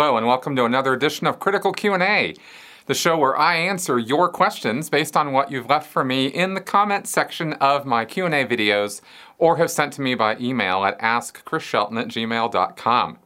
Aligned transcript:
Hello 0.00 0.16
and 0.16 0.28
welcome 0.28 0.54
to 0.54 0.64
another 0.64 0.92
edition 0.92 1.26
of 1.26 1.40
Critical 1.40 1.72
Q&A, 1.72 2.32
the 2.86 2.94
show 2.94 3.18
where 3.18 3.36
I 3.36 3.56
answer 3.56 3.98
your 3.98 4.28
questions 4.28 4.88
based 4.88 5.16
on 5.16 5.32
what 5.32 5.50
you've 5.50 5.68
left 5.68 5.90
for 5.90 6.04
me 6.04 6.28
in 6.28 6.54
the 6.54 6.60
comment 6.60 7.08
section 7.08 7.54
of 7.54 7.84
my 7.84 8.04
Q&A 8.04 8.46
videos 8.46 9.00
or 9.38 9.56
have 9.56 9.72
sent 9.72 9.92
to 9.94 10.00
me 10.00 10.14
by 10.14 10.36
email 10.38 10.84
at 10.84 10.96
askchrisshelton 11.00 12.00
at 12.00 12.06
gmail.com. 12.06 13.18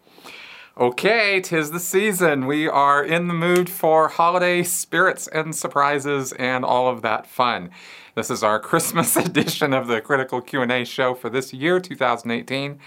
Okay, 0.79 1.43
tis 1.43 1.73
the 1.73 1.79
season. 1.79 2.47
We 2.47 2.67
are 2.67 3.05
in 3.05 3.29
the 3.29 3.35
mood 3.35 3.69
for 3.69 4.09
holiday 4.09 4.63
spirits 4.63 5.29
and 5.29 5.55
surprises 5.55 6.33
and 6.33 6.65
all 6.65 6.89
of 6.89 7.03
that 7.03 7.27
fun. 7.27 7.69
This 8.15 8.31
is 8.31 8.43
our 8.43 8.61
Christmas 8.71 9.17
edition 9.17 9.73
of 9.73 9.87
the 9.87 10.01
Critical 10.01 10.41
Q&A 10.41 10.85
show 10.85 11.15
for 11.15 11.31
this 11.31 11.53
year, 11.53 11.81
2018 11.81 12.79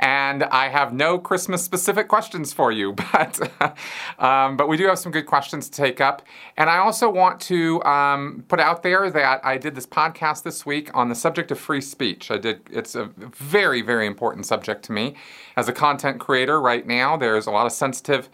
and 0.00 0.44
I 0.44 0.68
have 0.68 0.94
no 0.94 1.18
Christmas 1.18 1.62
specific 1.62 2.08
questions 2.08 2.54
for 2.54 2.72
you, 2.72 2.92
but 3.12 3.38
um, 4.18 4.56
but 4.56 4.66
we 4.66 4.78
do 4.78 4.86
have 4.86 4.98
some 4.98 5.12
good 5.12 5.26
questions 5.26 5.68
to 5.68 5.76
take 5.76 6.00
up. 6.00 6.22
And 6.56 6.70
I 6.70 6.78
also 6.78 7.10
want 7.10 7.38
to 7.42 7.84
um, 7.84 8.44
put 8.48 8.60
out 8.60 8.82
there 8.82 9.10
that 9.10 9.44
I 9.44 9.58
did 9.58 9.74
this 9.74 9.86
podcast 9.86 10.42
this 10.42 10.64
week 10.64 10.90
on 10.94 11.10
the 11.10 11.14
subject 11.14 11.50
of 11.50 11.60
free 11.60 11.82
speech. 11.82 12.30
I 12.30 12.38
did. 12.38 12.62
It's 12.70 12.94
a 12.94 13.10
very 13.16 13.82
very 13.82 14.06
important 14.06 14.46
subject 14.46 14.82
to 14.86 14.92
me 14.92 15.16
as 15.56 15.68
a 15.68 15.72
content 15.72 16.18
creator 16.18 16.60
right 16.60 16.86
now. 16.86 17.18
There's 17.18 17.46
a 17.46 17.50
lot 17.50 17.66
of 17.66 17.72
sensitive 17.72 18.30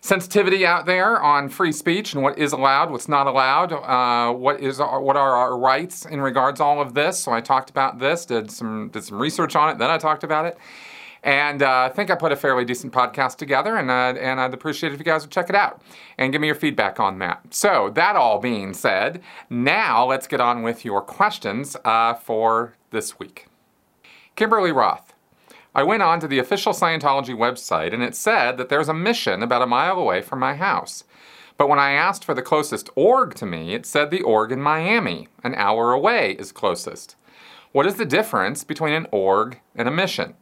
sensitivity 0.00 0.64
out 0.64 0.86
there 0.86 1.20
on 1.20 1.48
free 1.48 1.72
speech 1.72 2.14
and 2.14 2.22
what 2.22 2.38
is 2.38 2.52
allowed, 2.52 2.90
what's 2.90 3.08
not 3.08 3.26
allowed, 3.26 3.72
uh, 3.72 4.32
what 4.32 4.60
is 4.60 4.80
our, 4.80 5.00
what 5.00 5.16
are 5.16 5.34
our 5.34 5.58
rights 5.58 6.04
in 6.06 6.20
regards 6.20 6.58
to 6.58 6.64
all 6.64 6.80
of 6.80 6.94
this. 6.94 7.18
So 7.18 7.32
I 7.32 7.40
talked 7.40 7.70
about 7.70 7.98
this, 7.98 8.26
did 8.26 8.50
some 8.50 8.88
did 8.90 9.04
some 9.04 9.20
research 9.20 9.56
on 9.56 9.70
it, 9.70 9.78
then 9.78 9.90
I 9.90 9.98
talked 9.98 10.24
about 10.24 10.46
it. 10.46 10.58
And 11.22 11.62
uh, 11.62 11.80
I 11.80 11.88
think 11.88 12.10
I 12.10 12.14
put 12.14 12.30
a 12.30 12.36
fairly 12.36 12.64
decent 12.64 12.92
podcast 12.92 13.36
together, 13.36 13.76
and, 13.76 13.90
uh, 13.90 14.14
and 14.20 14.40
I'd 14.40 14.54
appreciate 14.54 14.92
if 14.92 15.00
you 15.00 15.04
guys 15.04 15.22
would 15.22 15.32
check 15.32 15.48
it 15.48 15.56
out 15.56 15.82
and 16.16 16.30
give 16.32 16.40
me 16.40 16.46
your 16.46 16.54
feedback 16.54 17.00
on 17.00 17.18
that. 17.18 17.52
So, 17.52 17.90
that 17.94 18.14
all 18.14 18.38
being 18.38 18.72
said, 18.72 19.20
now 19.50 20.06
let's 20.06 20.28
get 20.28 20.40
on 20.40 20.62
with 20.62 20.84
your 20.84 21.00
questions 21.00 21.76
uh, 21.84 22.14
for 22.14 22.74
this 22.90 23.18
week. 23.18 23.46
Kimberly 24.36 24.70
Roth. 24.70 25.07
I 25.74 25.82
went 25.82 26.02
on 26.02 26.20
to 26.20 26.28
the 26.28 26.38
official 26.38 26.72
Scientology 26.72 27.36
website, 27.36 27.92
and 27.92 28.02
it 28.02 28.14
said 28.14 28.56
that 28.56 28.68
there's 28.68 28.88
a 28.88 28.94
mission 28.94 29.42
about 29.42 29.62
a 29.62 29.66
mile 29.66 29.98
away 29.98 30.22
from 30.22 30.38
my 30.38 30.54
house. 30.54 31.04
But 31.56 31.68
when 31.68 31.78
I 31.78 31.90
asked 31.90 32.24
for 32.24 32.34
the 32.34 32.42
closest 32.42 32.88
org 32.94 33.34
to 33.34 33.46
me, 33.46 33.74
it 33.74 33.84
said 33.84 34.10
the 34.10 34.22
org 34.22 34.52
in 34.52 34.62
Miami, 34.62 35.28
an 35.42 35.54
hour 35.56 35.92
away, 35.92 36.32
is 36.32 36.52
closest. 36.52 37.16
What 37.72 37.86
is 37.86 37.96
the 37.96 38.06
difference 38.06 38.64
between 38.64 38.94
an 38.94 39.06
org 39.10 39.60
and 39.74 39.88
a 39.88 39.92
mission? 39.92 40.34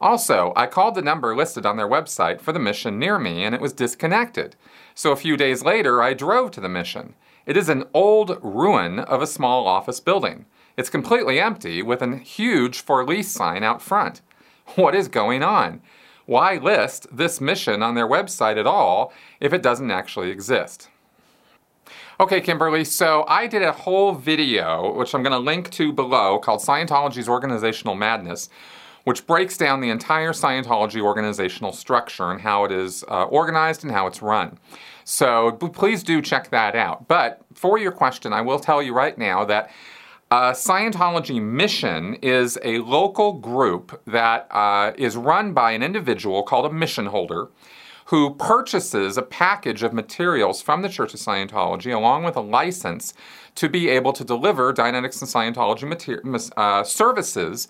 Also, 0.00 0.52
I 0.56 0.66
called 0.66 0.94
the 0.94 1.02
number 1.02 1.36
listed 1.36 1.66
on 1.66 1.76
their 1.76 1.88
website 1.88 2.40
for 2.40 2.52
the 2.52 2.58
mission 2.58 2.98
near 2.98 3.18
me 3.18 3.44
and 3.44 3.54
it 3.54 3.60
was 3.60 3.72
disconnected. 3.72 4.56
So 4.94 5.12
a 5.12 5.16
few 5.16 5.36
days 5.36 5.62
later, 5.62 6.02
I 6.02 6.14
drove 6.14 6.52
to 6.52 6.60
the 6.60 6.68
mission. 6.68 7.14
It 7.44 7.56
is 7.56 7.68
an 7.68 7.84
old 7.92 8.38
ruin 8.42 8.98
of 8.98 9.20
a 9.20 9.26
small 9.26 9.66
office 9.66 10.00
building. 10.00 10.46
It's 10.76 10.88
completely 10.88 11.38
empty 11.38 11.82
with 11.82 12.00
a 12.00 12.16
huge 12.16 12.80
for 12.80 13.04
lease 13.04 13.30
sign 13.30 13.62
out 13.62 13.82
front. 13.82 14.22
What 14.76 14.94
is 14.94 15.08
going 15.08 15.42
on? 15.42 15.80
Why 16.26 16.56
list 16.56 17.06
this 17.10 17.40
mission 17.40 17.82
on 17.82 17.94
their 17.94 18.06
website 18.06 18.56
at 18.56 18.66
all 18.66 19.12
if 19.40 19.52
it 19.52 19.62
doesn't 19.62 19.90
actually 19.90 20.30
exist? 20.30 20.88
Okay, 22.20 22.40
Kimberly, 22.40 22.84
so 22.84 23.24
I 23.26 23.46
did 23.46 23.62
a 23.62 23.72
whole 23.72 24.12
video, 24.12 24.94
which 24.94 25.14
I'm 25.14 25.22
going 25.22 25.32
to 25.32 25.38
link 25.38 25.70
to 25.70 25.92
below, 25.92 26.38
called 26.38 26.60
Scientology's 26.60 27.28
Organizational 27.28 27.94
Madness, 27.94 28.50
which 29.04 29.26
breaks 29.26 29.56
down 29.56 29.80
the 29.80 29.88
entire 29.88 30.32
Scientology 30.32 31.00
organizational 31.00 31.72
structure 31.72 32.30
and 32.30 32.40
how 32.40 32.64
it 32.64 32.72
is 32.72 33.02
uh, 33.08 33.24
organized 33.24 33.82
and 33.82 33.92
how 33.92 34.06
it's 34.06 34.20
run. 34.20 34.58
So 35.04 35.52
please 35.52 36.02
do 36.02 36.20
check 36.20 36.50
that 36.50 36.76
out. 36.76 37.08
But 37.08 37.40
for 37.54 37.78
your 37.78 37.90
question, 37.90 38.32
I 38.32 38.42
will 38.42 38.60
tell 38.60 38.82
you 38.82 38.92
right 38.92 39.16
now 39.16 39.44
that 39.46 39.70
uh, 40.30 40.52
Scientology 40.52 41.42
Mission 41.42 42.14
is 42.22 42.56
a 42.62 42.78
local 42.78 43.32
group 43.32 44.00
that 44.06 44.46
uh, 44.50 44.92
is 44.96 45.16
run 45.16 45.52
by 45.52 45.72
an 45.72 45.82
individual 45.82 46.44
called 46.44 46.66
a 46.66 46.72
mission 46.72 47.06
holder 47.06 47.48
who 48.06 48.34
purchases 48.34 49.16
a 49.16 49.22
package 49.22 49.82
of 49.82 49.92
materials 49.92 50.62
from 50.62 50.82
the 50.82 50.88
Church 50.88 51.14
of 51.14 51.20
Scientology 51.20 51.94
along 51.94 52.22
with 52.22 52.36
a 52.36 52.40
license 52.40 53.12
to 53.56 53.68
be 53.68 53.88
able 53.88 54.12
to 54.12 54.24
deliver 54.24 54.72
Dianetics 54.72 55.20
and 55.20 55.56
Scientology 55.56 55.88
mater- 55.88 56.22
uh, 56.56 56.84
services 56.84 57.66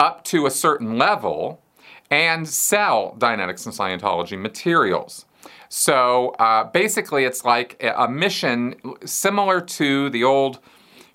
up 0.00 0.24
to 0.24 0.46
a 0.46 0.50
certain 0.50 0.98
level 0.98 1.62
and 2.10 2.48
sell 2.48 3.14
Dianetics 3.18 3.64
and 3.64 3.74
Scientology 3.74 4.38
materials. 4.38 5.24
So 5.68 6.30
uh, 6.40 6.64
basically, 6.64 7.24
it's 7.24 7.44
like 7.44 7.82
a 7.82 8.08
mission 8.08 8.74
similar 9.04 9.60
to 9.60 10.10
the 10.10 10.22
old 10.24 10.58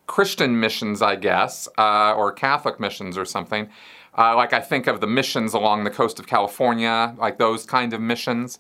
Christian 0.08 0.60
missions, 0.60 1.02
I 1.02 1.16
guess, 1.16 1.68
uh, 1.78 2.14
or 2.14 2.32
Catholic 2.32 2.80
missions 2.80 3.18
or 3.18 3.26
something. 3.26 3.70
Uh, 4.18 4.36
like 4.36 4.54
I 4.54 4.62
think 4.62 4.88
of 4.88 5.00
the 5.00 5.08
missions 5.08 5.54
along 5.54 5.84
the 5.84 5.92
coast 5.92 6.20
of 6.20 6.26
California, 6.26 7.14
like 7.18 7.38
those 7.38 7.66
kind 7.66 7.94
of 7.94 8.02
missions. 8.02 8.58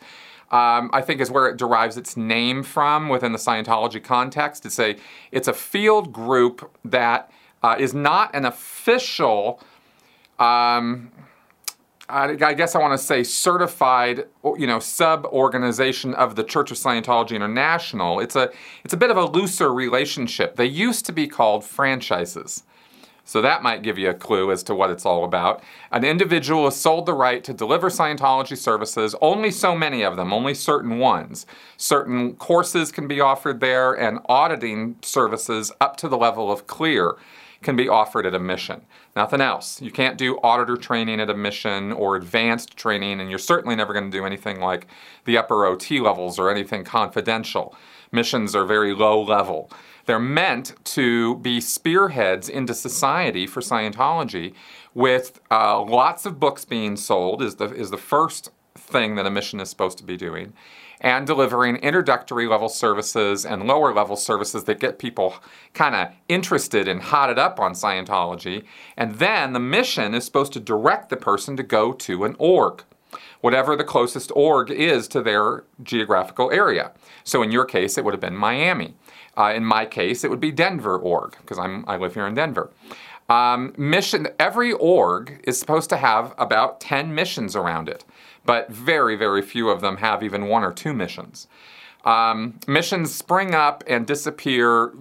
Um, 0.52 0.90
I 0.94 1.02
think 1.02 1.19
is 1.19 1.30
where 1.30 1.47
it 1.47 1.57
derives 1.57 1.97
its 1.97 2.16
name 2.16 2.63
from 2.63 3.09
within 3.09 3.31
the 3.34 3.38
Scientology 3.38 4.02
context. 4.02 4.66
It's 4.66 4.80
a 4.80 4.96
it's 5.31 5.47
a 5.47 5.53
field 5.53 6.13
group 6.13 6.72
that 6.86 7.31
uh, 7.63 7.75
is 7.80 7.94
not 7.94 8.34
an 8.34 8.46
official 8.46 9.62
um, 10.40 11.12
I, 12.09 12.38
I 12.41 12.53
guess 12.53 12.73
I 12.73 12.79
want 12.79 12.97
to 12.97 13.06
say 13.06 13.23
certified, 13.23 14.28
you 14.57 14.66
know, 14.66 14.79
sub-organization 14.79 16.13
of 16.13 16.35
the 16.35 16.44
Church 16.44 16.72
of 16.72 16.78
Scientology 16.78 17.35
International. 17.35 18.19
It's 18.19 18.35
a 18.35 18.50
it's 18.85 18.94
a 18.94 18.97
bit 18.97 19.12
of 19.12 19.18
a 19.18 19.25
looser 19.25 19.73
relationship. 19.73 20.56
They 20.56 20.66
used 20.66 21.06
to 21.07 21.12
be 21.12 21.28
called 21.28 21.66
franchises. 21.66 22.63
So 23.25 23.41
that 23.41 23.62
might 23.62 23.84
give 23.84 23.97
you 23.97 24.09
a 24.09 24.13
clue 24.13 24.53
as 24.53 24.63
to 24.63 24.73
what 24.73 24.90
it's 24.90 25.06
all 25.06 25.25
about. 25.25 25.62
An 25.91 26.06
individual 26.06 26.66
is 26.68 26.78
sold 26.78 27.06
the 27.06 27.13
right 27.13 27.44
to 27.44 27.53
deliver 27.53 27.90
Scientology 27.90 28.57
services, 28.57 29.16
only 29.22 29.51
so 29.51 29.75
many 29.75 30.01
of 30.01 30.16
them, 30.16 30.31
only 30.31 30.53
certain 30.53 30.97
ones. 30.97 31.45
Certain 31.75 32.35
courses 32.35 32.89
can 32.89 33.06
be 33.06 33.19
offered 33.19 33.59
there, 33.59 33.91
and 33.91 34.19
auditing 34.29 34.95
services 35.01 35.74
up 35.81 35.97
to 35.97 36.07
the 36.07 36.18
level 36.18 36.50
of 36.50 36.68
clear 36.68 37.18
can 37.62 37.75
be 37.75 37.88
offered 37.88 38.25
at 38.25 38.35
a 38.35 38.40
mission. 38.40 38.81
Nothing 39.16 39.41
else. 39.41 39.81
You 39.81 39.91
can't 39.91 40.18
do 40.18 40.38
auditor 40.38 40.78
training 40.78 41.19
at 41.19 41.29
a 41.29 41.34
mission 41.34 41.91
or 41.91 42.16
advanced 42.16 42.78
training, 42.78 43.19
and 43.19 43.29
you're 43.29 43.40
certainly 43.40 43.75
never 43.75 43.94
going 43.94 44.09
to 44.09 44.18
do 44.18 44.25
anything 44.25 44.59
like 44.59 44.88
the 45.25 45.38
upper 45.38 45.66
OT 45.66 46.00
levels 46.00 46.38
or 46.38 46.50
anything 46.50 46.84
confidential. 46.84 47.75
Missions 48.12 48.56
are 48.56 48.66
very 48.66 48.94
low 48.94 49.22
level. 49.22 49.72
They're 50.06 50.19
meant 50.19 50.73
to 50.85 51.35
be 51.38 51.59
spearheads 51.59 52.47
into 52.47 52.73
society 52.73 53.45
for 53.45 53.59
Scientology, 53.59 54.53
with 54.94 55.39
uh, 55.51 55.81
lots 55.81 56.25
of 56.25 56.39
books 56.39 56.63
being 56.66 56.95
sold, 56.95 57.41
is 57.41 57.56
the, 57.56 57.66
is 57.66 57.91
the 57.91 57.97
first 57.97 58.51
thing 58.75 59.16
that 59.16 59.25
a 59.25 59.29
mission 59.29 59.59
is 59.59 59.69
supposed 59.69 59.97
to 59.97 60.03
be 60.03 60.16
doing 60.16 60.53
and 61.02 61.28
delivering 61.28 61.75
introductory 61.78 62.47
level 62.47 62.69
services 62.69 63.46
and 63.46 63.68
lower 63.68 63.94
level 63.94 64.16
services 64.16 64.63
that 64.63 64.80
get 64.80 65.00
people 65.00 65.35
kind 65.74 65.96
of 65.96 66.09
interested 66.28 66.88
and 66.88 67.02
hotted 67.02 67.38
up 67.38 67.59
on 67.59 67.74
Scientology. 67.74 68.63
And 68.96 69.16
then 69.16 69.53
the 69.53 69.59
mission 69.59 70.13
is 70.13 70.25
supposed 70.25 70.53
to 70.53 70.59
direct 70.59 71.09
the 71.09 71.18
person 71.18 71.56
to 71.57 71.63
go 71.63 71.94
to 71.94 72.24
an 72.24 72.36
org, 72.40 72.84
whatever 73.41 73.75
the 73.75 73.84
closest 73.84 74.31
org 74.36 74.72
is 74.72 75.07
to 75.09 75.22
their 75.22 75.63
geographical 75.84 76.52
area. 76.52 76.91
So 77.24 77.44
in 77.44 77.52
your 77.52 77.66
case, 77.66 77.97
it 77.97 78.03
would 78.03 78.13
have 78.13 78.22
been 78.22 78.36
Miami. 78.36 78.96
Uh, 79.38 79.53
in 79.56 79.63
my 79.63 79.86
case, 79.86 80.24
it 80.24 80.31
would 80.31 80.39
be 80.39 80.51
Denver 80.51 80.98
org 80.98 81.38
because 81.42 81.60
I 81.60 81.98
live 81.98 82.16
here 82.16 82.25
in 82.25 82.33
Denver. 82.33 82.72
Um, 83.30 83.74
mission 83.77 84.30
every 84.39 84.72
org 84.72 85.42
is 85.44 85.60
supposed 85.60 85.89
to 85.89 85.98
have 85.98 86.33
about 86.38 86.80
10 86.80 87.13
missions 87.13 87.56
around 87.56 87.89
it 87.89 88.06
but 88.48 88.72
very, 88.72 89.16
very 89.16 89.44
few 89.44 89.70
of 89.70 89.82
them 89.82 89.98
have 89.98 90.24
even 90.24 90.48
one 90.48 90.64
or 90.64 90.72
two 90.72 90.94
missions. 90.94 91.48
Um, 92.06 92.60
missions 92.66 93.14
spring 93.14 93.54
up 93.54 93.84
and 93.86 94.08
disappear 94.08 94.94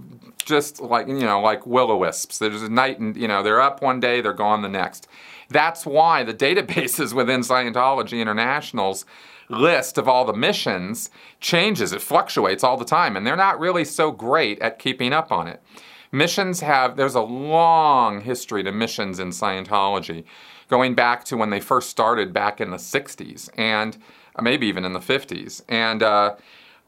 just 0.45 0.81
like, 0.81 1.07
you 1.07 1.21
know, 1.21 1.41
like 1.41 1.65
will-o-wisps. 1.65 2.39
There's 2.39 2.63
a 2.63 2.69
night 2.69 2.99
and, 2.99 3.17
you 3.17 3.29
know, 3.29 3.45
they're 3.45 3.61
up 3.61 3.81
one 3.81 4.01
day, 4.01 4.21
they're 4.21 4.33
gone 4.33 4.63
the 4.63 4.69
next. 4.69 5.07
That's 5.49 5.87
why 5.87 6.25
the 6.25 6.35
databases 6.47 7.15
within 7.15 7.41
Scientology 7.41 8.21
International's 8.21 9.07
list 9.49 9.97
of 9.97 10.09
all 10.09 10.25
the 10.25 10.33
missions 10.33 11.09
changes. 11.39 11.93
It 11.93 12.03
fluctuates 12.03 12.65
all 12.65 12.77
the 12.77 12.85
time, 12.85 13.17
and 13.17 13.25
they're 13.25 13.37
not 13.37 13.61
really 13.61 13.85
so 13.85 14.11
great 14.11 14.59
at 14.59 14.81
keeping 14.81 15.13
up 15.13 15.31
on 15.31 15.47
it. 15.47 15.63
Missions 16.11 16.61
have, 16.61 16.97
there's 16.97 17.15
a 17.15 17.21
long 17.21 18.23
history 18.23 18.65
to 18.65 18.73
missions 18.73 19.21
in 19.21 19.29
Scientology 19.29 20.25
going 20.69 20.95
back 20.95 21.25
to 21.25 21.37
when 21.37 21.51
they 21.51 21.61
first 21.61 21.91
started 21.91 22.33
back 22.33 22.61
in 22.61 22.71
the 22.71 22.77
60s 22.77 23.49
and 23.57 23.97
uh, 24.35 24.43
maybe 24.43 24.67
even 24.67 24.85
in 24.85 24.93
the 24.93 25.01
50s. 25.01 25.63
And 25.69 26.03
uh, 26.03 26.37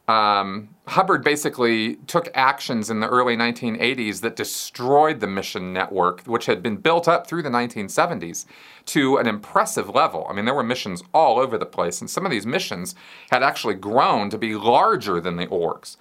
um, 0.09 0.71
Hubbard 0.87 1.23
basically 1.23 1.97
took 2.07 2.31
actions 2.35 2.89
in 2.89 3.01
the 3.01 3.09
early 3.09 3.37
1980s 3.37 4.23
that 4.23 4.37
destroyed 4.37 5.21
the 5.21 5.27
mission 5.27 5.75
network, 5.75 6.23
which 6.23 6.47
had 6.47 6.63
been 6.63 6.79
built 6.79 7.07
up 7.07 7.27
through 7.27 7.43
the 7.43 7.51
1970s, 7.51 8.47
to 8.87 9.19
an 9.19 9.27
impressive 9.27 9.91
level. 9.91 10.27
I 10.29 10.33
mean, 10.33 10.47
there 10.47 10.55
were 10.55 10.63
missions 10.63 11.03
all 11.13 11.39
over 11.39 11.59
the 11.59 11.67
place, 11.67 12.01
and 12.01 12.09
some 12.09 12.25
of 12.25 12.31
these 12.31 12.47
missions 12.47 12.95
had 13.31 13.43
actually 13.43 13.75
grown 13.75 14.31
to 14.31 14.39
be 14.39 14.55
larger 14.55 15.21
than 15.21 15.37
the 15.37 15.47
orgs. 15.47 15.99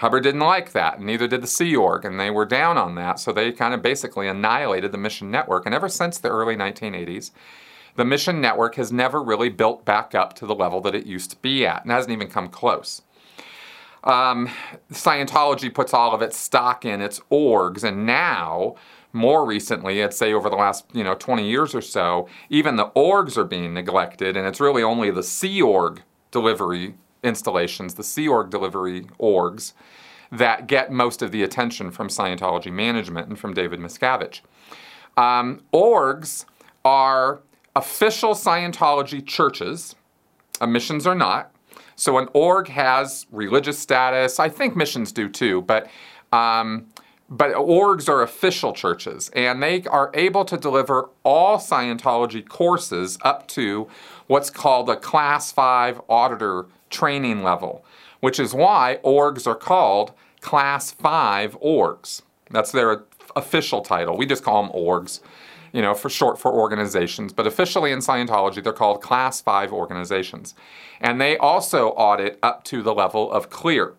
Hubbard 0.00 0.22
didn't 0.22 0.40
like 0.40 0.72
that, 0.72 0.96
and 0.96 1.04
neither 1.04 1.28
did 1.28 1.42
the 1.42 1.46
Sea 1.46 1.76
Org, 1.76 2.06
and 2.06 2.18
they 2.18 2.30
were 2.30 2.46
down 2.46 2.78
on 2.78 2.94
that, 2.94 3.20
so 3.20 3.32
they 3.32 3.52
kind 3.52 3.74
of 3.74 3.82
basically 3.82 4.26
annihilated 4.26 4.92
the 4.92 4.98
mission 4.98 5.30
network. 5.30 5.66
And 5.66 5.74
ever 5.74 5.90
since 5.90 6.16
the 6.16 6.30
early 6.30 6.56
1980s, 6.56 7.32
the 7.96 8.06
mission 8.06 8.40
network 8.40 8.76
has 8.76 8.90
never 8.90 9.22
really 9.22 9.50
built 9.50 9.84
back 9.84 10.14
up 10.14 10.32
to 10.36 10.46
the 10.46 10.54
level 10.54 10.80
that 10.80 10.94
it 10.94 11.04
used 11.04 11.32
to 11.32 11.36
be 11.36 11.66
at, 11.66 11.82
and 11.82 11.92
hasn't 11.92 12.14
even 12.14 12.28
come 12.28 12.48
close. 12.48 13.02
Um, 14.02 14.48
Scientology 14.90 15.72
puts 15.72 15.92
all 15.92 16.14
of 16.14 16.22
its 16.22 16.38
stock 16.38 16.86
in 16.86 17.02
its 17.02 17.20
orgs, 17.30 17.84
and 17.84 18.06
now, 18.06 18.76
more 19.12 19.44
recently, 19.44 20.02
I'd 20.02 20.14
say 20.14 20.32
over 20.32 20.48
the 20.48 20.56
last 20.56 20.86
you 20.94 21.04
know 21.04 21.14
20 21.14 21.46
years 21.46 21.74
or 21.74 21.82
so, 21.82 22.26
even 22.48 22.76
the 22.76 22.88
orgs 22.96 23.36
are 23.36 23.44
being 23.44 23.74
neglected, 23.74 24.34
and 24.34 24.46
it's 24.46 24.60
really 24.60 24.82
only 24.82 25.10
the 25.10 25.22
Sea 25.22 25.60
Org 25.60 26.02
delivery 26.30 26.94
installations, 27.22 27.94
the 27.94 28.04
Sea 28.04 28.28
Org 28.28 28.50
delivery 28.50 29.06
orgs, 29.18 29.72
that 30.32 30.66
get 30.66 30.92
most 30.92 31.22
of 31.22 31.32
the 31.32 31.42
attention 31.42 31.90
from 31.90 32.08
Scientology 32.08 32.72
management 32.72 33.28
and 33.28 33.38
from 33.38 33.52
David 33.52 33.80
Miscavige. 33.80 34.40
Um, 35.16 35.62
orgs 35.72 36.44
are 36.84 37.40
official 37.74 38.34
Scientology 38.34 39.26
churches. 39.26 39.96
Missions 40.66 41.06
are 41.06 41.14
not. 41.14 41.52
So 41.96 42.16
an 42.16 42.28
org 42.32 42.68
has 42.68 43.26
religious 43.30 43.78
status. 43.78 44.40
I 44.40 44.48
think 44.48 44.74
missions 44.74 45.12
do 45.12 45.28
too, 45.28 45.62
but 45.62 45.90
um, 46.32 46.86
but 47.28 47.52
orgs 47.52 48.08
are 48.08 48.22
official 48.22 48.72
churches, 48.72 49.30
and 49.34 49.62
they 49.62 49.84
are 49.84 50.10
able 50.14 50.44
to 50.46 50.56
deliver 50.56 51.10
all 51.24 51.58
Scientology 51.58 52.46
courses 52.46 53.18
up 53.22 53.46
to 53.48 53.86
what's 54.26 54.50
called 54.50 54.88
a 54.88 54.96
Class 54.96 55.52
Five 55.52 56.00
auditor 56.08 56.66
training 56.90 57.42
level, 57.42 57.84
which 58.20 58.38
is 58.38 58.52
why 58.52 58.98
orgs 59.04 59.46
are 59.46 59.54
called 59.54 60.12
Class 60.40 60.90
Five 60.90 61.58
orgs. 61.60 62.22
That's 62.50 62.72
their 62.72 63.04
official 63.36 63.80
title. 63.82 64.16
We 64.16 64.26
just 64.26 64.42
call 64.42 64.62
them 64.62 64.72
orgs 64.72 65.20
you 65.72 65.82
know, 65.82 65.94
for 65.94 66.10
short 66.10 66.38
for 66.38 66.52
organizations, 66.52 67.32
but 67.32 67.46
officially 67.46 67.92
in 67.92 68.00
Scientology, 68.00 68.62
they're 68.62 68.72
called 68.72 69.00
Class 69.00 69.40
5 69.40 69.72
organizations. 69.72 70.54
And 71.00 71.20
they 71.20 71.36
also 71.36 71.90
audit 71.90 72.38
up 72.42 72.64
to 72.64 72.82
the 72.82 72.94
level 72.94 73.30
of 73.30 73.50
clear. 73.50 73.94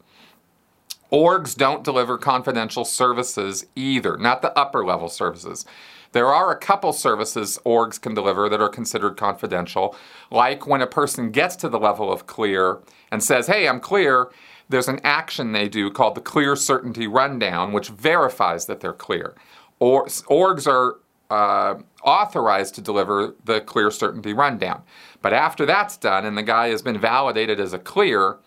Orgs 1.11 1.55
don't 1.55 1.83
deliver 1.83 2.17
confidential 2.17 2.85
services 2.85 3.65
either, 3.75 4.17
not 4.17 4.41
the 4.41 4.57
upper 4.57 4.85
level 4.85 5.09
services. 5.09 5.65
There 6.13 6.27
are 6.27 6.51
a 6.51 6.57
couple 6.57 6.93
services 6.93 7.57
orgs 7.65 7.99
can 7.99 8.13
deliver 8.13 8.49
that 8.49 8.61
are 8.61 8.69
considered 8.69 9.15
confidential, 9.17 9.95
like 10.29 10.67
when 10.67 10.81
a 10.81 10.87
person 10.87 11.31
gets 11.31 11.55
to 11.57 11.69
the 11.69 11.79
level 11.79 12.11
of 12.11 12.27
clear 12.27 12.79
and 13.11 13.23
says, 13.23 13.47
Hey, 13.47 13.67
I'm 13.67 13.79
clear, 13.79 14.29
there's 14.67 14.87
an 14.87 14.99
action 15.03 15.51
they 15.51 15.69
do 15.69 15.89
called 15.89 16.15
the 16.15 16.21
Clear 16.21 16.55
Certainty 16.55 17.07
Rundown, 17.07 17.73
which 17.73 17.89
verifies 17.89 18.65
that 18.65 18.79
they're 18.79 18.93
clear. 18.93 19.35
Or, 19.79 20.05
orgs 20.05 20.67
are 20.67 20.99
uh, 21.31 21.81
authorized 22.03 22.75
to 22.75 22.81
deliver 22.81 23.35
the 23.45 23.61
clear 23.61 23.89
certainty 23.89 24.33
rundown. 24.33 24.83
But 25.21 25.33
after 25.33 25.65
that's 25.65 25.95
done 25.95 26.25
and 26.25 26.37
the 26.37 26.43
guy 26.43 26.67
has 26.69 26.81
been 26.81 26.99
validated 26.99 27.59
as 27.59 27.73
a 27.73 27.79
clear, 27.79 28.37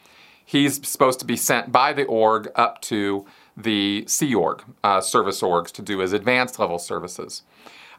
he's 0.45 0.87
supposed 0.87 1.19
to 1.21 1.25
be 1.25 1.37
sent 1.37 1.73
by 1.73 1.93
the 1.93 2.05
org 2.05 2.51
up 2.55 2.81
to 2.83 3.25
the 3.57 4.05
Sea 4.07 4.35
Org, 4.35 4.65
uh, 4.83 5.01
service 5.01 5.41
orgs, 5.41 5.71
to 5.73 5.83
do 5.83 5.99
his 5.99 6.13
advanced 6.13 6.59
level 6.59 6.79
services. 6.79 7.43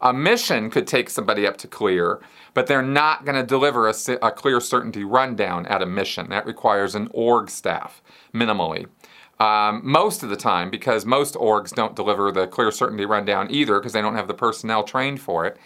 A 0.01 0.13
mission 0.13 0.69
could 0.69 0.88
take 0.88 1.09
somebody 1.09 1.47
up 1.47 1.57
to 1.57 1.68
clear, 1.68 2.19
but 2.53 2.68
they're 2.68 2.81
not 2.81 3.25
going 3.25 3.36
to 3.36 3.44
deliver 3.44 3.88
a, 3.88 3.94
a, 4.21 4.31
clear 4.31 4.59
certainty 4.59 5.03
rundown 5.03 5.65
at 5.68 5.81
a 5.81 5.86
mission. 5.86 6.30
That 6.30 6.45
requires 6.45 6.95
an 6.95 7.07
org 7.12 7.50
staff, 7.50 8.01
minimally. 8.33 8.88
Um, 9.39 9.81
most 9.83 10.21
of 10.24 10.30
the 10.30 10.36
time, 10.36 10.69
because 10.69 11.06
most 11.06 11.36
orgs 11.36 11.74
don't 11.74 11.95
deliver 11.95 12.31
the 12.31 12.47
clear 12.47 12.71
certainty 12.71 13.06
rundown 13.06 13.50
either, 13.50 13.80
because 13.80 13.94
they 13.94 14.01
don't 14.01 14.15
have 14.15 14.27
the 14.27 14.33
personnel 14.33 14.83
trained 14.83 15.21
for 15.21 15.45
it, 15.45 15.57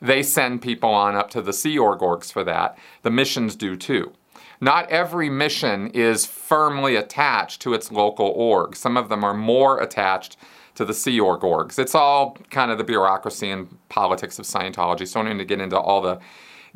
they 0.00 0.22
send 0.22 0.60
people 0.60 0.90
on 0.90 1.14
up 1.14 1.30
to 1.30 1.40
the 1.40 1.52
Sea 1.52 1.78
Org 1.78 2.00
orgs 2.00 2.32
for 2.32 2.44
that. 2.44 2.76
The 3.02 3.10
missions 3.10 3.54
do 3.54 3.76
too. 3.76 4.12
Not 4.60 4.88
every 4.90 5.28
mission 5.28 5.88
is 5.88 6.26
firmly 6.26 6.96
attached 6.96 7.60
to 7.62 7.74
its 7.74 7.90
local 7.90 8.26
org. 8.26 8.76
Some 8.76 8.96
of 8.96 9.08
them 9.08 9.24
are 9.24 9.34
more 9.34 9.80
attached 9.80 10.36
to 10.74 10.84
the 10.84 10.94
Sea 10.94 11.20
Org 11.20 11.40
orgs. 11.40 11.78
It's 11.78 11.94
all 11.94 12.36
kind 12.50 12.70
of 12.70 12.78
the 12.78 12.84
bureaucracy 12.84 13.50
and 13.50 13.76
politics 13.88 14.38
of 14.38 14.44
Scientology, 14.44 15.06
so 15.06 15.20
I 15.20 15.22
don't 15.22 15.32
need 15.32 15.38
to 15.38 15.44
get 15.44 15.60
into 15.60 15.78
all 15.78 16.00
the 16.00 16.18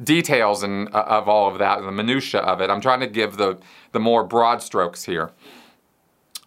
details 0.03 0.63
and, 0.63 0.89
uh, 0.95 1.05
of 1.09 1.29
all 1.29 1.51
of 1.51 1.59
that, 1.59 1.79
and 1.79 1.89
the 1.89 1.93
minutia 1.93 2.41
of 2.41 2.61
it. 2.61 2.71
I'm 2.71 2.81
trying 2.81 3.01
to 3.01 3.09
give 3.09 3.37
the, 3.37 3.59
the 3.93 3.99
more 3.99 4.23
broad 4.23 4.63
strokes 4.63 5.05
here 5.05 5.33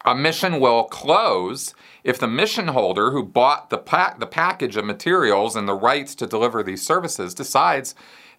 a 0.06 0.16
mission 0.16 0.60
will 0.60 0.84
close 0.86 1.74
if 2.04 2.18
the 2.18 2.28
mission 2.28 2.70
holder 2.70 3.12
who 3.12 3.24
bought 3.24 3.70
the, 3.70 3.78
pack, 3.78 4.20
the 4.20 4.26
package 4.26 4.76
of 4.76 4.86
materials 4.86 5.56
and 5.56 5.68
the 5.68 5.76
rights 5.76 6.16
to 6.16 6.26
deliver 6.26 6.64
these 6.64 6.82
services 6.82 7.34
decides 7.34 7.94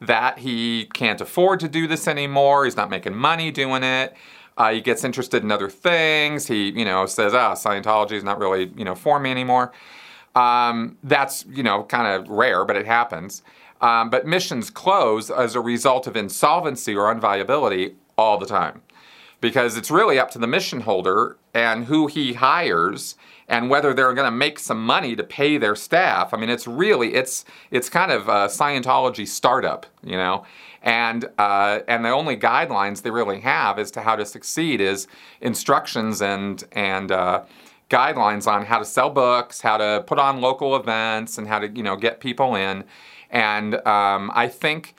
that 0.06 0.38
he 0.38 0.86
can't 0.92 1.20
afford 1.20 1.60
to 1.60 1.68
do 1.68 1.86
this 1.86 2.08
anymore, 2.08 2.64
he's 2.64 2.76
not 2.76 2.90
making 2.90 3.14
money 3.14 3.50
doing 3.50 3.82
it, 3.82 4.14
uh, 4.58 4.72
he 4.72 4.80
gets 4.80 5.04
interested 5.04 5.42
in 5.42 5.50
other 5.50 5.70
things, 5.70 6.46
he, 6.46 6.70
you 6.70 6.84
know, 6.84 7.06
says, 7.06 7.34
ah, 7.34 7.54
Scientology 7.54 8.12
is 8.12 8.24
not 8.24 8.38
really, 8.38 8.72
you 8.76 8.84
know, 8.84 8.94
for 8.94 9.18
me 9.18 9.30
anymore. 9.30 9.72
Um, 10.34 10.98
that's, 11.02 11.44
you 11.48 11.62
know, 11.62 11.84
kind 11.84 12.06
of 12.06 12.28
rare, 12.28 12.64
but 12.64 12.76
it 12.76 12.86
happens. 12.86 13.42
Um, 13.80 14.10
but 14.10 14.26
missions 14.26 14.70
close 14.70 15.30
as 15.30 15.54
a 15.54 15.60
result 15.60 16.06
of 16.06 16.16
insolvency 16.16 16.94
or 16.94 17.12
unviability 17.12 17.94
all 18.16 18.38
the 18.38 18.46
time 18.46 18.82
because 19.40 19.76
it's 19.76 19.90
really 19.90 20.18
up 20.18 20.30
to 20.30 20.38
the 20.38 20.46
mission 20.46 20.80
holder 20.80 21.36
and 21.52 21.86
who 21.86 22.06
he 22.06 22.34
hires 22.34 23.16
and 23.52 23.68
whether 23.68 23.92
they're 23.92 24.14
going 24.14 24.24
to 24.24 24.36
make 24.36 24.58
some 24.58 24.82
money 24.82 25.14
to 25.14 25.22
pay 25.22 25.58
their 25.58 25.76
staff. 25.76 26.32
I 26.32 26.38
mean, 26.38 26.48
it's 26.48 26.66
really 26.66 27.14
it's 27.14 27.44
it's 27.70 27.90
kind 27.90 28.10
of 28.10 28.26
a 28.26 28.48
Scientology 28.48 29.28
startup, 29.28 29.84
you 30.02 30.16
know, 30.16 30.44
and 30.82 31.28
uh, 31.36 31.80
and 31.86 32.02
the 32.02 32.08
only 32.08 32.36
guidelines 32.36 33.02
they 33.02 33.10
really 33.10 33.40
have 33.40 33.78
as 33.78 33.90
to 33.92 34.00
how 34.00 34.16
to 34.16 34.24
succeed 34.24 34.80
is 34.80 35.06
instructions 35.42 36.22
and 36.22 36.64
and 36.72 37.12
uh, 37.12 37.42
guidelines 37.90 38.46
on 38.46 38.64
how 38.64 38.78
to 38.78 38.86
sell 38.86 39.10
books, 39.10 39.60
how 39.60 39.76
to 39.76 40.02
put 40.06 40.18
on 40.18 40.40
local 40.40 40.74
events, 40.74 41.36
and 41.36 41.46
how 41.46 41.58
to 41.58 41.68
you 41.68 41.82
know 41.82 41.94
get 41.94 42.20
people 42.20 42.54
in. 42.54 42.82
And 43.28 43.74
um, 43.86 44.30
I 44.34 44.48
think 44.48 44.94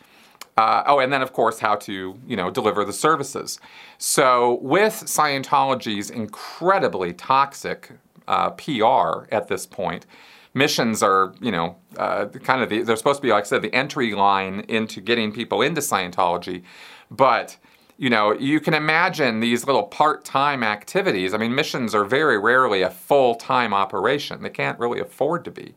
uh, 0.57 0.83
oh, 0.85 0.99
and 0.99 1.11
then 1.11 1.23
of 1.23 1.33
course 1.33 1.57
how 1.57 1.75
to 1.77 2.15
you 2.27 2.35
know 2.35 2.51
deliver 2.51 2.85
the 2.85 2.93
services. 2.93 3.59
So 3.97 4.59
with 4.61 4.93
Scientology's 4.93 6.11
incredibly 6.11 7.13
toxic 7.13 7.93
uh, 8.27 8.51
PR 8.51 9.27
at 9.33 9.47
this 9.47 9.65
point, 9.65 10.05
missions 10.53 11.01
are 11.03 11.33
you 11.41 11.51
know 11.51 11.75
uh, 11.97 12.25
kind 12.43 12.61
of 12.61 12.69
the, 12.69 12.81
they're 12.83 12.95
supposed 12.95 13.17
to 13.17 13.23
be 13.23 13.31
like 13.31 13.45
I 13.45 13.47
said 13.47 13.61
the 13.61 13.73
entry 13.73 14.13
line 14.13 14.61
into 14.67 15.01
getting 15.01 15.31
people 15.31 15.61
into 15.61 15.81
Scientology, 15.81 16.63
but 17.09 17.57
you 17.97 18.09
know, 18.09 18.33
you 18.33 18.59
can 18.59 18.73
imagine 18.73 19.39
these 19.39 19.65
little 19.65 19.83
part 19.83 20.25
time 20.25 20.63
activities. 20.63 21.33
I 21.33 21.37
mean, 21.37 21.53
missions 21.53 21.93
are 21.93 22.03
very 22.03 22.37
rarely 22.37 22.81
a 22.81 22.89
full 22.89 23.35
time 23.35 23.73
operation. 23.73 24.41
They 24.41 24.49
can't 24.49 24.79
really 24.79 24.99
afford 24.99 25.45
to 25.45 25.51
be. 25.51 25.75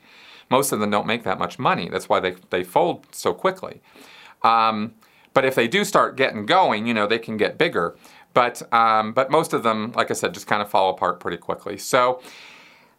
Most 0.50 0.72
of 0.72 0.80
them 0.80 0.90
don't 0.90 1.06
make 1.06 1.24
that 1.24 1.38
much 1.38 1.58
money. 1.58 1.88
That's 1.88 2.08
why 2.08 2.20
they, 2.20 2.36
they 2.50 2.64
fold 2.64 3.06
so 3.10 3.34
quickly. 3.34 3.80
Um, 4.42 4.94
but 5.34 5.44
if 5.44 5.54
they 5.54 5.68
do 5.68 5.84
start 5.84 6.16
getting 6.16 6.46
going, 6.46 6.86
you 6.86 6.94
know, 6.94 7.06
they 7.06 7.18
can 7.18 7.36
get 7.36 7.58
bigger. 7.58 7.96
But, 8.36 8.70
um, 8.70 9.14
but 9.14 9.30
most 9.30 9.54
of 9.54 9.62
them, 9.62 9.92
like 9.92 10.10
I 10.10 10.14
said, 10.14 10.34
just 10.34 10.46
kind 10.46 10.60
of 10.60 10.68
fall 10.68 10.90
apart 10.90 11.20
pretty 11.20 11.38
quickly. 11.38 11.78
So 11.78 12.20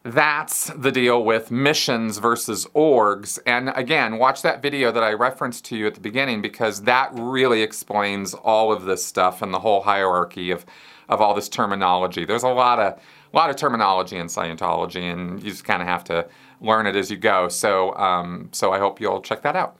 that's 0.01 0.71
the 0.75 0.91
deal 0.91 1.23
with 1.23 1.51
missions 1.51 2.17
versus 2.17 2.65
orgs. 2.73 3.37
And 3.45 3.71
again, 3.75 4.17
watch 4.17 4.41
that 4.41 4.63
video 4.63 4.91
that 4.91 5.03
I 5.03 5.13
referenced 5.13 5.63
to 5.65 5.77
you 5.77 5.85
at 5.85 5.93
the 5.93 6.01
beginning 6.01 6.41
because 6.41 6.81
that 6.85 7.11
really 7.13 7.61
explains 7.61 8.33
all 8.33 8.73
of 8.73 8.85
this 8.85 9.05
stuff 9.05 9.43
and 9.43 9.53
the 9.53 9.59
whole 9.59 9.81
hierarchy 9.81 10.49
of, 10.49 10.65
of 11.07 11.21
all 11.21 11.35
this 11.35 11.49
terminology. 11.49 12.25
There's 12.25 12.41
a 12.41 12.47
lot 12.47 12.79
of, 12.79 12.93
a 13.31 13.35
lot 13.35 13.51
of 13.51 13.57
terminology 13.57 14.17
in 14.17 14.25
Scientology, 14.25 15.03
and 15.03 15.43
you 15.43 15.51
just 15.51 15.65
kind 15.65 15.83
of 15.83 15.87
have 15.87 16.03
to 16.05 16.27
learn 16.61 16.87
it 16.87 16.95
as 16.95 17.11
you 17.11 17.17
go. 17.17 17.47
So, 17.47 17.95
um, 17.95 18.49
so 18.53 18.73
I 18.73 18.79
hope 18.79 18.99
you'll 18.99 19.21
check 19.21 19.43
that 19.43 19.55
out. 19.55 19.77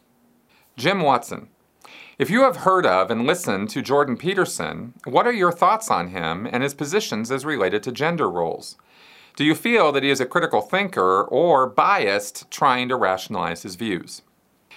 Jim 0.76 1.02
Watson. 1.02 1.48
If 2.20 2.32
you 2.32 2.42
have 2.42 2.58
heard 2.58 2.88
of 2.88 3.12
and 3.12 3.28
listened 3.28 3.70
to 3.70 3.84
Jordan 3.84 4.18
Peterson, 4.18 4.96
what 5.04 5.28
are 5.28 5.34
your 5.34 5.52
thoughts 5.52 5.92
on 5.92 6.08
him 6.08 6.48
and 6.52 6.64
his 6.64 6.74
positions 6.74 7.32
as 7.32 7.46
related 7.46 7.84
to 7.84 7.92
gender 7.92 8.28
roles? 8.28 8.76
Do 9.36 9.46
you 9.46 9.54
feel 9.54 9.92
that 9.92 10.02
he 10.02 10.10
is 10.10 10.20
a 10.20 10.26
critical 10.26 10.62
thinker 10.62 11.22
or 11.22 11.68
biased 11.68 12.50
trying 12.50 12.90
to 12.90 12.96
rationalize 12.96 13.62
his 13.62 13.76
views? 13.76 14.24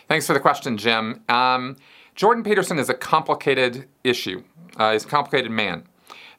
Thanks 0.07 0.27
for 0.27 0.35
the 0.35 0.41
question, 0.41 0.77
Jim. 0.77 1.23
Um, 1.31 1.77
Jordan 2.15 2.45
Peterson 2.45 2.79
is 2.79 2.91
a 2.91 2.95
complicated 2.95 3.89
issue. 4.05 4.43
Uh, 4.77 4.93
he's 4.93 5.07
a 5.07 5.09
complicated 5.09 5.51
man. 5.51 5.85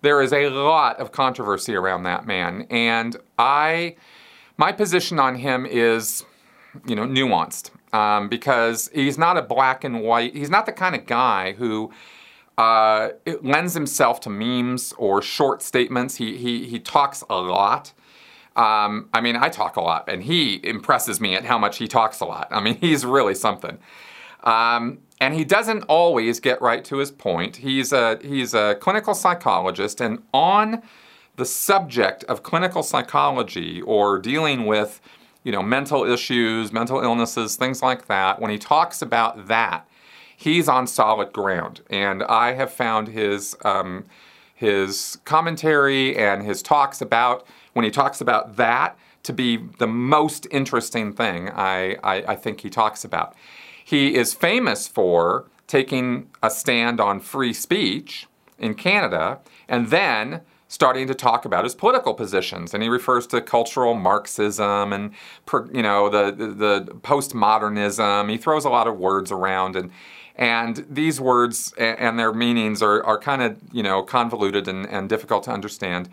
there 0.03 0.21
is 0.21 0.31
a 0.31 0.49
lot 0.49 0.99
of 0.99 1.11
controversy 1.11 1.73
around 1.73 2.03
that 2.03 2.27
man. 2.27 2.67
And 2.69 3.17
I, 3.39 3.95
my 4.55 4.71
position 4.71 5.17
on 5.17 5.33
him 5.33 5.65
is, 5.65 6.25
you 6.85 6.95
know, 6.95 7.03
nuanced 7.03 7.71
um, 7.93 8.29
because 8.29 8.89
he's 8.93 9.17
not 9.17 9.37
a 9.37 9.41
black 9.41 9.83
and 9.83 10.01
white, 10.01 10.35
he's 10.35 10.49
not 10.49 10.65
the 10.65 10.73
kind 10.73 10.95
of 10.95 11.05
guy 11.05 11.53
who. 11.53 11.91
Uh, 12.57 13.13
lends 13.41 13.73
himself 13.73 14.19
to 14.19 14.29
memes 14.29 14.93
or 14.97 15.19
short 15.19 15.63
statements. 15.63 16.17
He, 16.17 16.37
he, 16.37 16.67
he 16.67 16.79
talks 16.79 17.23
a 17.27 17.37
lot. 17.37 17.91
Um, 18.55 19.09
I 19.13 19.21
mean, 19.21 19.35
I 19.35 19.49
talk 19.49 19.77
a 19.77 19.81
lot, 19.81 20.09
and 20.09 20.21
he 20.21 20.59
impresses 20.63 21.21
me 21.21 21.35
at 21.35 21.45
how 21.45 21.57
much 21.57 21.77
he 21.77 21.87
talks 21.87 22.19
a 22.19 22.25
lot. 22.25 22.47
I 22.51 22.59
mean, 22.59 22.75
he's 22.81 23.05
really 23.05 23.35
something. 23.35 23.79
Um, 24.43 24.99
and 25.19 25.33
he 25.33 25.43
doesn't 25.43 25.83
always 25.83 26.39
get 26.39 26.61
right 26.61 26.83
to 26.85 26.97
his 26.97 27.11
point. 27.11 27.57
He's 27.57 27.93
a, 27.93 28.19
he's 28.21 28.53
a 28.53 28.75
clinical 28.75 29.13
psychologist, 29.13 30.01
and 30.01 30.21
on 30.33 30.81
the 31.37 31.45
subject 31.45 32.23
of 32.25 32.43
clinical 32.43 32.83
psychology 32.83 33.81
or 33.81 34.19
dealing 34.19 34.65
with 34.65 34.99
you 35.43 35.51
know, 35.51 35.61
mental 35.61 36.03
issues, 36.03 36.71
mental 36.71 37.01
illnesses, 37.01 37.55
things 37.55 37.81
like 37.81 38.07
that, 38.07 38.39
when 38.39 38.51
he 38.51 38.57
talks 38.57 39.01
about 39.01 39.47
that, 39.47 39.87
he's 40.35 40.67
on 40.67 40.87
solid 40.87 41.33
ground. 41.33 41.81
And 41.89 42.23
I 42.23 42.53
have 42.53 42.71
found 42.71 43.09
his, 43.09 43.55
um, 43.63 44.05
his 44.53 45.17
commentary 45.25 46.15
and 46.17 46.43
his 46.43 46.61
talks 46.61 47.01
about, 47.01 47.45
when 47.73 47.85
he 47.85 47.91
talks 47.91 48.21
about 48.21 48.57
that, 48.57 48.97
to 49.23 49.33
be 49.33 49.57
the 49.77 49.87
most 49.87 50.47
interesting 50.51 51.13
thing 51.13 51.49
I, 51.49 51.95
I, 52.03 52.23
I 52.29 52.35
think 52.35 52.61
he 52.61 52.69
talks 52.69 53.03
about. 53.03 53.35
He 53.83 54.15
is 54.15 54.33
famous 54.33 54.87
for 54.87 55.45
taking 55.67 56.29
a 56.41 56.49
stand 56.49 56.99
on 56.99 57.19
free 57.19 57.53
speech 57.53 58.27
in 58.57 58.73
Canada 58.73 59.39
and 59.67 59.87
then 59.89 60.41
starting 60.71 61.05
to 61.05 61.13
talk 61.13 61.43
about 61.43 61.65
his 61.65 61.75
political 61.75 62.13
positions, 62.13 62.73
and 62.73 62.81
he 62.81 62.87
refers 62.87 63.27
to 63.27 63.41
cultural 63.41 63.93
Marxism 63.93 64.93
and 64.93 65.11
you 65.73 65.81
know 65.81 66.07
the 66.07 66.31
the, 66.31 66.47
the 66.47 66.85
postmodernism. 67.01 68.29
He 68.29 68.37
throws 68.37 68.63
a 68.63 68.69
lot 68.69 68.87
of 68.87 68.97
words 68.97 69.33
around, 69.33 69.75
and 69.75 69.91
and 70.37 70.85
these 70.89 71.19
words 71.19 71.73
and 71.77 72.17
their 72.17 72.31
meanings 72.31 72.81
are, 72.81 73.03
are 73.03 73.19
kind 73.19 73.41
of 73.41 73.59
you 73.73 73.83
know 73.83 74.01
convoluted 74.01 74.69
and, 74.69 74.87
and 74.87 75.09
difficult 75.09 75.43
to 75.43 75.51
understand 75.51 76.07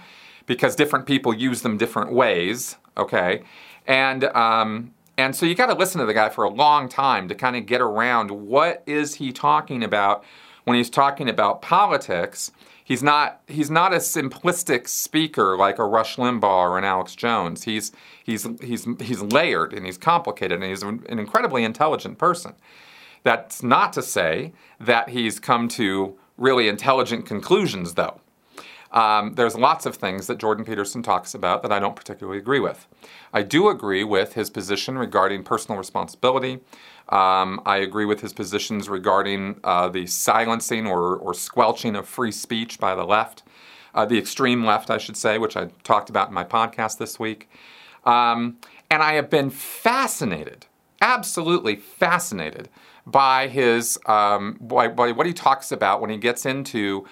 because 0.47 0.75
different 0.75 1.07
people 1.07 1.33
use 1.33 1.63
them 1.63 1.79
different 1.79 2.13
ways. 2.13 2.77
Okay, 2.97 3.43
and 3.87 4.25
um, 4.25 4.93
and 5.17 5.37
so 5.37 5.47
you 5.47 5.55
got 5.55 5.67
to 5.67 5.75
listen 5.75 6.01
to 6.01 6.07
the 6.07 6.15
guy 6.15 6.31
for 6.31 6.43
a 6.43 6.51
long 6.51 6.89
time 6.89 7.29
to 7.29 7.35
kind 7.37 7.55
of 7.55 7.65
get 7.65 7.81
around 7.81 8.33
what 8.33 8.83
is 8.87 9.15
he 9.15 9.31
talking 9.31 9.85
about 9.85 10.25
when 10.65 10.77
he's 10.77 10.91
talking 10.91 11.29
about 11.29 11.63
politics. 11.63 12.51
He's 12.89 13.03
not 13.03 13.43
he's 13.47 13.71
not 13.71 13.93
a 13.93 13.99
simplistic 13.99 14.89
speaker 14.89 15.59
like 15.59 15.79
a 15.79 15.85
Rush 15.85 16.17
Limbaugh 16.17 16.71
or 16.71 16.79
an 16.79 16.85
Alex 16.85 17.15
Jones. 17.15 17.65
He's 17.65 17.93
he's 18.25 18.47
he's 18.63 18.89
he's 18.99 19.21
layered 19.21 19.75
and 19.75 19.85
he's 19.85 19.99
complicated 19.99 20.63
and 20.63 20.71
he's 20.71 20.83
an 20.83 21.05
incredibly 21.07 21.65
intelligent 21.65 22.17
person. 22.17 22.55
That's 23.25 23.63
not 23.63 23.93
to 23.93 24.03
say 24.03 24.55
that 24.81 25.11
he's 25.11 25.39
come 25.39 25.69
to 25.69 26.17
really 26.39 26.67
intelligent 26.67 27.27
conclusions 27.27 27.93
though. 27.93 28.23
Um, 28.91 29.35
there's 29.35 29.55
lots 29.57 29.87
of 29.87 29.97
things 29.97 30.27
that 30.29 30.39
Jordan 30.39 30.65
Peterson 30.65 31.03
talks 31.03 31.35
about 31.35 31.63
that 31.63 31.73
I 31.73 31.79
don't 31.79 31.97
particularly 31.97 32.39
agree 32.39 32.61
with. 32.61 32.87
I 33.33 33.43
do 33.43 33.69
agree 33.69 34.05
with 34.05 34.35
his 34.35 34.49
position 34.51 34.97
regarding 34.97 35.45
personal 35.45 35.79
responsibility. 35.79 36.61
Um, 37.11 37.61
I 37.65 37.79
agree 37.79 38.05
with 38.05 38.21
his 38.21 38.33
positions 38.33 38.89
regarding 38.89 39.61
uh, 39.65 39.89
the 39.89 40.07
silencing 40.07 40.87
or, 40.87 41.17
or 41.17 41.35
squelching 41.35 41.97
of 41.97 42.09
free 42.09 42.33
speech 42.33 42.79
by 42.79 42.95
the 42.95 43.05
left, 43.05 43.43
uh, 43.95 44.05
the 44.05 44.19
extreme 44.19 44.65
left, 44.65 44.91
I 44.91 44.99
should 44.99 45.17
say, 45.17 45.39
which 45.39 45.57
I 45.57 45.67
talked 45.85 46.11
about 46.11 46.29
in 46.29 46.35
my 46.35 46.45
podcast 46.45 46.99
this 46.99 47.19
week. 47.19 47.49
Um, 48.05 48.59
and 48.91 49.03
I 49.03 49.15
have 49.15 49.29
been 49.29 49.51
fascinated, 49.51 50.67
absolutely 51.01 51.77
fascinated, 51.77 52.69
by 53.11 53.49
his 53.49 53.99
um, 54.07 54.59
by, 54.61 54.89
by 54.89 55.13
what 55.13 55.27
he 55.27 55.33
talks 55.33 55.73
about 55.73 56.01
when 56.01 56.11
he 56.11 56.19
gets 56.19 56.45
into 56.45 57.07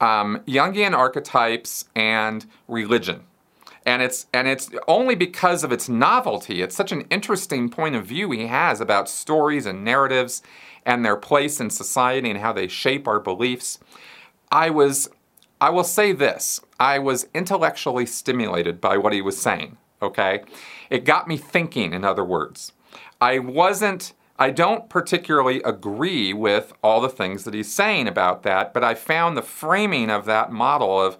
um, 0.00 0.40
Jungian 0.46 0.92
archetypes 0.92 1.86
and 1.94 2.46
religion. 2.68 3.22
And 3.84 4.02
it's, 4.02 4.26
and 4.34 4.48
it's 4.48 4.70
only 4.88 5.14
because 5.14 5.62
of 5.62 5.70
its 5.70 5.88
novelty. 5.88 6.60
It's 6.60 6.74
such 6.74 6.90
an 6.90 7.02
interesting 7.02 7.68
point 7.68 7.94
of 7.94 8.04
view 8.04 8.30
he 8.32 8.46
has 8.48 8.80
about 8.80 9.08
stories 9.08 9.64
and 9.64 9.84
narratives 9.84 10.42
and 10.84 11.04
their 11.04 11.16
place 11.16 11.60
in 11.60 11.70
society 11.70 12.30
and 12.30 12.40
how 12.40 12.52
they 12.52 12.66
shape 12.66 13.06
our 13.06 13.20
beliefs. 13.20 13.78
I 14.50 14.70
was, 14.70 15.08
I 15.60 15.70
will 15.70 15.84
say 15.84 16.12
this 16.12 16.60
I 16.80 16.98
was 16.98 17.28
intellectually 17.32 18.06
stimulated 18.06 18.80
by 18.80 18.96
what 18.96 19.12
he 19.12 19.22
was 19.22 19.40
saying, 19.40 19.76
okay? 20.02 20.42
It 20.90 21.04
got 21.04 21.28
me 21.28 21.36
thinking, 21.36 21.92
in 21.92 22.04
other 22.04 22.24
words. 22.24 22.72
I 23.20 23.38
wasn't 23.38 24.12
I 24.38 24.50
don't 24.50 24.88
particularly 24.88 25.62
agree 25.62 26.32
with 26.32 26.72
all 26.82 27.00
the 27.00 27.08
things 27.08 27.44
that 27.44 27.54
he's 27.54 27.72
saying 27.72 28.06
about 28.06 28.42
that, 28.42 28.74
but 28.74 28.84
I 28.84 28.94
found 28.94 29.36
the 29.36 29.42
framing 29.42 30.10
of 30.10 30.24
that 30.26 30.52
model 30.52 31.00
of 31.00 31.18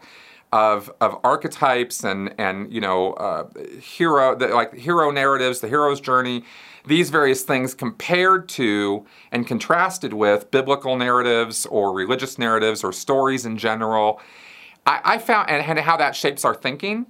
of, 0.52 0.92
of 1.00 1.18
archetypes 1.25 2.04
and 2.04 2.35
and 2.38 2.73
you 2.73 2.80
know 2.80 3.14
uh, 3.14 3.49
hero 3.80 4.35
the, 4.35 4.49
like 4.49 4.75
hero 4.75 5.11
narratives, 5.11 5.61
the 5.61 5.68
hero's 5.68 6.00
journey, 6.00 6.44
these 6.87 7.11
various 7.11 7.42
things 7.42 7.75
compared 7.75 8.49
to 8.50 9.04
and 9.32 9.46
contrasted 9.46 10.12
with 10.12 10.50
biblical 10.50 10.96
narratives 10.96 11.66
or 11.66 11.92
religious 11.92 12.38
narratives 12.38 12.85
or 12.85 12.92
stories 12.92 13.44
in 13.44 13.58
general. 13.58 14.20
I, 14.87 15.00
I 15.04 15.18
found 15.18 15.50
and, 15.50 15.62
and 15.62 15.78
how 15.80 15.96
that 15.96 16.14
shapes 16.14 16.44
our 16.44 16.54
thinking. 16.54 17.06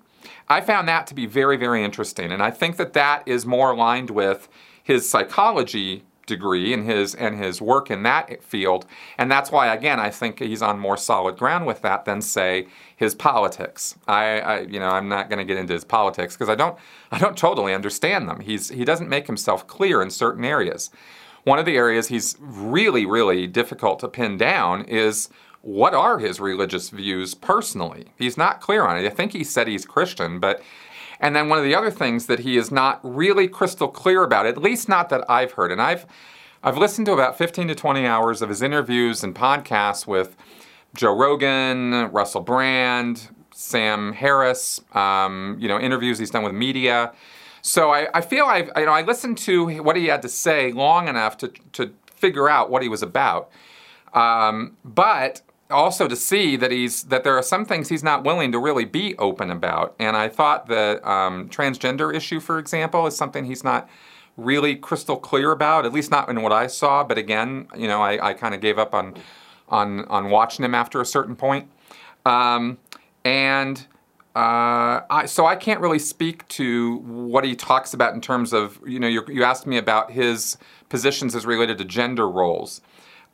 I 0.49 0.61
found 0.61 0.88
that 0.88 1.06
to 1.09 1.14
be 1.14 1.26
very 1.26 1.56
very 1.56 1.85
interesting, 1.85 2.33
and 2.33 2.42
I 2.42 2.50
think 2.50 2.76
that 2.76 2.92
that 2.95 3.23
is 3.26 3.47
more 3.47 3.73
aligned 3.73 4.11
with 4.11 4.49
his 4.83 5.09
psychology 5.09 6.04
degree 6.26 6.73
and 6.73 6.85
his 6.85 7.14
and 7.14 7.38
his 7.42 7.62
work 7.62 7.90
in 7.90 8.02
that 8.02 8.42
field 8.42 8.85
and 9.16 9.30
that's 9.30 9.50
why 9.50 9.73
again 9.73 9.99
I 9.99 10.11
think 10.11 10.40
he's 10.40 10.61
on 10.61 10.78
more 10.78 10.97
solid 10.97 11.38
ground 11.38 11.66
with 11.66 11.83
that 11.83 12.04
than 12.04 12.21
say 12.21 12.66
his 12.97 13.14
politics. 13.14 13.97
I, 14.06 14.40
I 14.40 14.61
you 14.62 14.80
know 14.80 14.88
I'm 14.88 15.09
not 15.09 15.30
going 15.30 15.38
to 15.38 15.45
get 15.45 15.56
into 15.56 15.73
his 15.73 15.85
politics 15.85 16.35
because 16.35 16.49
I 16.49 16.56
don't 16.56 16.76
I 17.12 17.18
don't 17.18 17.38
totally 17.38 17.73
understand 17.73 18.28
them. 18.28 18.40
He's 18.40 18.68
he 18.68 18.85
doesn't 18.85 19.09
make 19.09 19.26
himself 19.26 19.66
clear 19.66 20.02
in 20.02 20.11
certain 20.11 20.45
areas. 20.45 20.90
One 21.45 21.61
of 21.61 21.64
the 21.64 21.76
areas 21.76 22.09
he's 22.09 22.37
really 22.40 23.06
really 23.06 23.47
difficult 23.47 24.00
to 24.00 24.09
pin 24.09 24.37
down 24.37 24.85
is 24.85 25.28
what 25.66 25.94
are 25.94 26.18
his 26.18 26.38
religious 26.38 26.90
views 26.90 27.35
personally 27.35 28.06
he's 28.16 28.37
not 28.37 28.61
clear 28.61 28.85
on 28.85 28.96
it 28.96 29.06
I 29.06 29.11
think 29.11 29.32
he 29.32 29.44
said 29.44 29.66
he's 29.66 29.85
Christian 29.85 30.38
but 30.38 30.62
and 31.20 31.35
then 31.35 31.49
one 31.49 31.58
of 31.58 31.64
the 31.64 31.75
other 31.75 31.90
things 31.90 32.26
that 32.26 32.40
he 32.40 32.56
is 32.56 32.70
not 32.70 33.00
really 33.02 33.49
crystal 33.49 33.88
clear 33.88 34.23
about, 34.23 34.46
at 34.46 34.58
least 34.58 34.88
not 34.88 35.08
that 35.08 35.28
I've 35.30 35.52
heard, 35.52 35.73
and 35.73 35.80
I've 35.80 36.06
I've 36.62 36.76
listened 36.76 37.06
to 37.06 37.12
about 37.12 37.38
15 37.38 37.68
to 37.68 37.75
20 37.75 38.06
hours 38.06 38.42
of 38.42 38.49
his 38.49 38.61
interviews 38.61 39.23
and 39.23 39.35
podcasts 39.35 40.04
with 40.06 40.37
Joe 40.96 41.16
Rogan, 41.16 42.11
Russell 42.11 42.40
Brand, 42.40 43.28
Sam 43.52 44.12
Harris, 44.12 44.80
um, 44.92 45.56
you 45.61 45.68
know, 45.68 45.78
interviews 45.78 46.18
he's 46.18 46.30
done 46.30 46.42
with 46.42 46.54
media. 46.54 47.12
So 47.62 47.90
I, 47.90 48.08
I 48.12 48.20
feel 48.20 48.46
I've, 48.46 48.70
you 48.76 48.87
know, 48.87 48.92
I 48.92 49.02
listened 49.02 49.38
to 49.38 49.80
what 49.82 49.94
he 49.94 50.06
had 50.06 50.23
to 50.23 50.28
say 50.28 50.73
long 50.73 51.06
enough 51.06 51.37
to, 51.38 51.49
to 51.73 51.92
figure 52.16 52.49
out 52.49 52.68
what 52.68 52.82
he 52.82 52.88
was 52.88 53.02
about. 53.02 53.50
Um, 54.12 54.76
but 54.85 55.42
also 55.70 56.06
to 56.08 56.16
see 56.16 56.56
that 56.56 56.70
he's 56.70 57.04
that 57.04 57.25
there 57.25 57.37
are 57.37 57.42
some 57.42 57.64
things 57.64 57.88
he's 57.88 58.02
not 58.02 58.25
willing 58.25 58.52
to 58.52 58.58
really 58.58 58.85
be 58.85 59.16
open 59.18 59.50
about. 59.50 59.94
And 59.99 60.16
I 60.16 60.28
thought 60.28 60.66
the 60.66 61.06
um, 61.08 61.49
transgender 61.49 62.14
issue, 62.14 62.40
for 62.40 62.58
example, 62.58 63.06
is 63.06 63.16
something 63.16 63.44
he's 63.44 63.64
not 63.64 63.88
really 64.37 64.76
crystal 64.76 65.16
clear 65.16 65.50
about, 65.50 65.87
at 65.87 65.92
least 65.92 66.11
not 66.11 66.28
in 66.28 66.42
what 66.42 66.52
I 66.52 66.66
saw. 66.66 67.02
But 67.02 67.18
again, 67.18 67.68
you 67.76 67.88
know, 67.88 68.02
I, 68.02 68.28
I 68.28 68.35
kind 68.35 68.54
of 68.54 68.61
gave 68.61 68.78
up 68.78 68.94
on 68.94 69.14
on 69.68 70.04
on 70.06 70.30
watching 70.30 70.64
him 70.64 70.75
after 70.75 71.00
a 71.00 71.06
certain 71.06 71.37
point. 71.37 71.68
Um, 72.25 72.78
and 73.25 73.87
uh, 74.37 75.00
I, 75.08 75.26
so 75.26 75.46
I 75.46 75.56
can't 75.56 75.80
really 75.80 75.99
speak 75.99 76.46
to 76.49 76.99
what 76.99 77.44
he 77.44 77.56
talks 77.56 77.94
about 77.94 78.14
in 78.14 78.20
terms 78.20 78.52
of 78.52 78.78
you 78.87 79.00
know 79.00 79.08
you 79.08 79.42
asked 79.42 79.66
me 79.66 79.78
about 79.78 80.12
his 80.12 80.58
positions 80.88 81.35
as 81.35 81.46
related 81.46 81.78
to 81.78 81.85
gender 81.85 82.28
roles. 82.28 82.80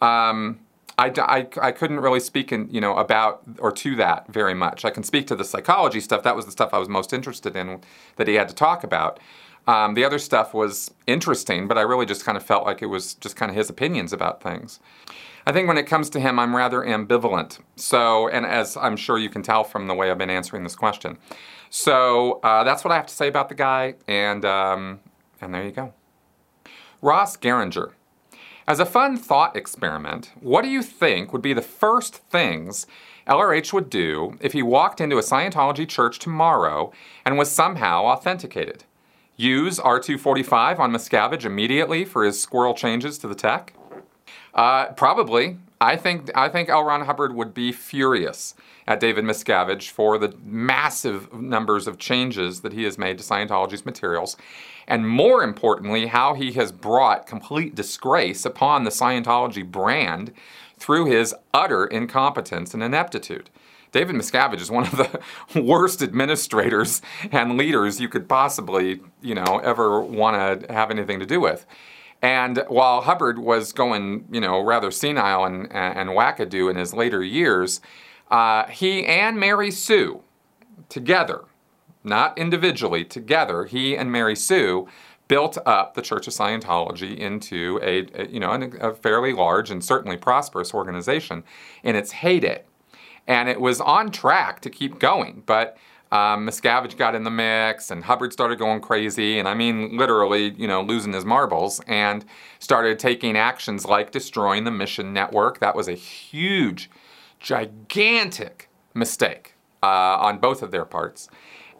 Um, 0.01 0.61
I, 0.99 1.13
I, 1.17 1.47
I 1.61 1.73
couldn't 1.73 2.01
really 2.01 2.21
speak 2.21 2.53
in, 2.53 2.69
you 2.71 2.81
know, 2.81 2.97
about 2.97 3.43
or 3.59 3.73
to 3.73 3.97
that 3.97 4.29
very 4.29 4.55
much. 4.55 4.85
I 4.85 4.91
can 4.91 5.03
speak 5.03 5.27
to 5.29 5.37
the 5.37 5.45
psychology 5.45 6.01
stuff. 6.01 6.23
That 6.23 6.37
was 6.37 6.45
the 6.45 6.53
stuff 6.53 6.75
I 6.75 6.79
was 6.79 6.89
most 6.89 7.13
interested 7.13 7.57
in 7.57 7.81
that 8.17 8.29
he 8.29 8.35
had 8.35 8.49
to 8.49 8.55
talk 8.55 8.85
about. 8.85 9.19
Um, 9.67 9.95
the 9.95 10.05
other 10.05 10.19
stuff 10.19 10.53
was 10.55 10.93
interesting, 11.07 11.69
but 11.69 11.79
I 11.79 11.83
really 11.83 12.07
just 12.07 12.25
kind 12.25 12.37
of 12.37 12.45
felt 12.45 12.67
like 12.67 12.83
it 12.83 12.87
was 12.87 13.15
just 13.15 13.37
kind 13.37 13.51
of 13.51 13.57
his 13.57 13.71
opinions 13.71 14.13
about 14.13 14.43
things. 14.43 14.81
I 15.47 15.53
think 15.53 15.67
when 15.67 15.79
it 15.79 15.87
comes 15.87 16.11
to 16.11 16.21
him, 16.21 16.39
I'm 16.39 16.55
rather 16.55 16.81
ambivalent. 16.81 17.59
So, 17.77 18.29
and 18.29 18.47
as 18.47 18.77
I'm 18.77 18.97
sure 18.97 19.19
you 19.19 19.29
can 19.31 19.43
tell 19.43 19.65
from 19.65 19.87
the 19.87 19.95
way 19.95 20.11
I've 20.11 20.19
been 20.19 20.31
answering 20.31 20.63
this 20.63 20.77
question. 20.77 21.19
So 21.71 22.41
uh, 22.43 22.65
that's 22.65 22.85
what 22.85 22.93
I 22.93 22.97
have 22.97 23.07
to 23.07 23.15
say 23.15 23.29
about 23.29 23.49
the 23.49 23.55
guy, 23.55 23.95
and 24.07 24.45
um, 24.45 25.01
and 25.41 25.55
there 25.55 25.65
you 25.65 25.73
go. 25.73 25.95
Ross 27.01 27.37
Geringer. 27.37 27.93
As 28.67 28.79
a 28.79 28.87
fun 28.87 29.17
thought 29.17 29.57
experiment, 29.57 30.31
what 30.41 30.63
do 30.63 30.69
you 30.69 30.83
think 30.83 31.33
would 31.33 31.43
be 31.43 31.53
the 31.53 31.63
first 31.63 32.17
things 32.17 32.87
LRH 33.27 33.73
would 33.73 33.91
do 33.91 34.37
if 34.41 34.53
he 34.53 34.63
walked 34.63 35.01
into 35.01 35.19
a 35.19 35.23
Scientology 35.23 35.89
church 35.89 36.19
tomorrow 36.19 36.93
and 37.25 37.39
was 37.39 37.51
somehow 37.51 38.05
authenticated. 38.05 38.85
Use 39.37 39.79
R245 39.79 40.79
on 40.79 40.93
Miscavige 40.93 41.45
immediately 41.45 42.05
for 42.05 42.25
his 42.25 42.41
squirrel 42.41 42.75
changes 42.75 43.19
to 43.19 43.29
the 43.29 43.35
tech? 43.35 43.75
Uh, 44.55 44.87
probably. 44.93 45.59
I 45.83 45.97
think 45.97 46.31
I 46.37 46.49
think 46.49 46.69
L. 46.69 46.85
Ron 46.85 47.07
Hubbard 47.07 47.35
would 47.35 47.53
be 47.53 47.73
furious 47.73 48.55
at 48.87 49.01
David 49.01 49.25
Miscavige 49.25 49.91
for 49.91 50.17
the 50.17 50.35
massive 50.45 51.33
numbers 51.33 51.89
of 51.89 51.99
changes 51.99 52.61
that 52.61 52.73
he 52.73 52.85
has 52.85 52.99
made 52.99 53.19
to 53.19 53.25
Scientology's 53.25 53.85
materials, 53.85 54.37
and 54.87 55.09
more 55.09 55.43
importantly, 55.43 56.07
how 56.07 56.35
he 56.35 56.53
has 56.53 56.71
brought 56.71 57.27
complete 57.27 57.75
disgrace 57.75 58.45
upon 58.45 58.85
the 58.85 58.91
Scientology 58.91 59.69
brand 59.69 60.33
through 60.79 61.07
his 61.07 61.35
utter 61.53 61.87
incompetence 61.87 62.75
and 62.75 62.83
ineptitude. 62.83 63.51
David 63.91 64.15
Miscavige 64.15 64.61
is 64.61 64.71
one 64.71 64.85
of 64.85 64.97
the 64.97 65.21
worst 65.61 66.01
administrators 66.01 67.03
and 67.31 67.59
leaders 67.59 68.01
you 68.01 68.09
could 68.09 68.29
possibly, 68.29 69.01
you 69.21 69.35
know, 69.35 69.61
ever 69.63 70.01
want 70.01 70.63
to 70.63 70.73
have 70.73 70.93
anything 70.93 71.19
to 71.19 71.27
do 71.27 71.41
with. 71.41 71.67
And 72.23 72.65
while 72.69 73.01
Hubbard 73.03 73.41
was 73.41 73.73
going, 73.73 74.27
you 74.31 74.41
know, 74.41 74.61
rather 74.61 74.93
senile 74.93 75.45
and, 75.45 75.71
and 75.73 76.11
wackadoo 76.11 76.71
in 76.71 76.77
his 76.77 76.95
later 76.95 77.23
years, 77.23 77.81
uh, 78.31 78.69
he 78.69 79.05
and 79.05 79.39
Mary 79.39 79.73
Sue, 79.73 80.23
together, 80.89 81.43
not 82.05 82.39
individually, 82.39 83.05
together, 83.05 83.65
he 83.65 83.97
and 83.97 84.11
Mary 84.11 84.37
Sue 84.37 84.89
built 85.27 85.59
up 85.67 85.95
the 85.95 86.03
Church 86.03 86.27
of 86.27 86.33
Scientology 86.33 87.17
into 87.17 87.81
a, 87.83 88.07
a 88.15 88.29
you 88.29 88.39
know, 88.39 88.53
a 88.81 88.95
fairly 88.95 89.33
large 89.33 89.71
and 89.71 89.85
certainly 89.85 90.17
prosperous 90.17 90.73
organization 90.73 91.43
in 91.83 91.97
its 91.97 92.13
heyday. 92.13 92.63
And 93.27 93.49
it 93.49 93.61
was 93.61 93.81
on 93.81 94.11
track 94.11 94.61
to 94.61 94.71
keep 94.71 94.99
going, 94.99 95.43
but 95.47 95.77
um, 96.13 96.47
Miscavige 96.47 96.97
got 96.99 97.15
in 97.15 97.25
the 97.25 97.31
mix, 97.31 97.91
and 97.91 98.05
Hubbard 98.05 98.35
started 98.35 98.59
going 98.59 98.83
crazy, 98.83 99.39
and 99.39 99.49
I 99.49 99.55
mean 99.55 99.97
literally, 99.97 100.51
you 100.51 100.69
know, 100.69 100.83
losing 100.83 101.15
his 101.15 101.25
marbles, 101.25 101.81
and 101.87 102.25
started 102.59 102.99
taking 102.99 103.35
actions 103.35 103.87
like 103.87 104.11
destroying 104.11 104.65
the 104.65 104.71
mission 104.71 105.15
network. 105.15 105.59
That 105.61 105.75
was 105.75 105.89
a 105.89 105.95
huge, 105.95 106.91
gigantic 107.41 108.69
mistake 108.93 109.55
uh, 109.83 109.87
on 109.87 110.37
both 110.39 110.63
of 110.63 110.71
their 110.71 110.85
parts. 110.85 111.29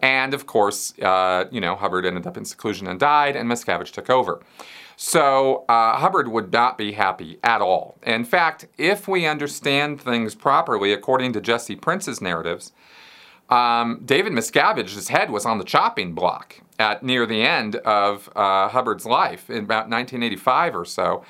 And 0.01 0.33
of 0.33 0.47
course, 0.47 0.99
uh, 1.01 1.45
you 1.53 1.61
know, 1.61 1.77
Hubbard 1.77 2.07
ended 2.07 2.27
up 2.27 2.39
in 2.39 2.47
seclusion 2.47 2.87
and 2.89 2.99
died, 2.99 3.37
and 3.37 3.49
Miscavige 3.51 3.93
took 3.93 4.09
over. 4.09 4.41
So 4.97 5.67
uh, 5.69 5.99
Hubbard 5.99 6.29
would 6.29 6.51
not 6.53 6.79
be 6.79 6.93
happy 6.93 7.39
at 7.45 7.61
all. 7.61 7.99
In 8.03 8.25
fact, 8.25 8.67
if 8.79 9.07
we 9.07 9.27
understand 9.27 10.01
things 10.01 10.35
properly, 10.35 10.91
according 10.93 11.35
to 11.35 11.41
Jesse 11.43 11.77
Prince's 11.77 12.23
narratives, 12.23 12.73
um, 13.53 14.01
David 14.05 14.33
Miscavige's 14.33 15.09
head 15.09 15.31
was 15.31 15.45
on 15.45 15.59
the 15.59 15.65
chopping 15.65 16.15
block 16.15 16.61
at 16.79 17.03
near 17.03 17.27
the 17.27 17.43
end 17.43 17.77
of 17.77 18.31
uh, 18.35 18.69
Hubbard's 18.69 19.05
life 19.05 19.51
in 19.51 19.65
about 19.65 19.91
1985 19.91 20.75
or 20.75 20.85
so, 20.87 21.25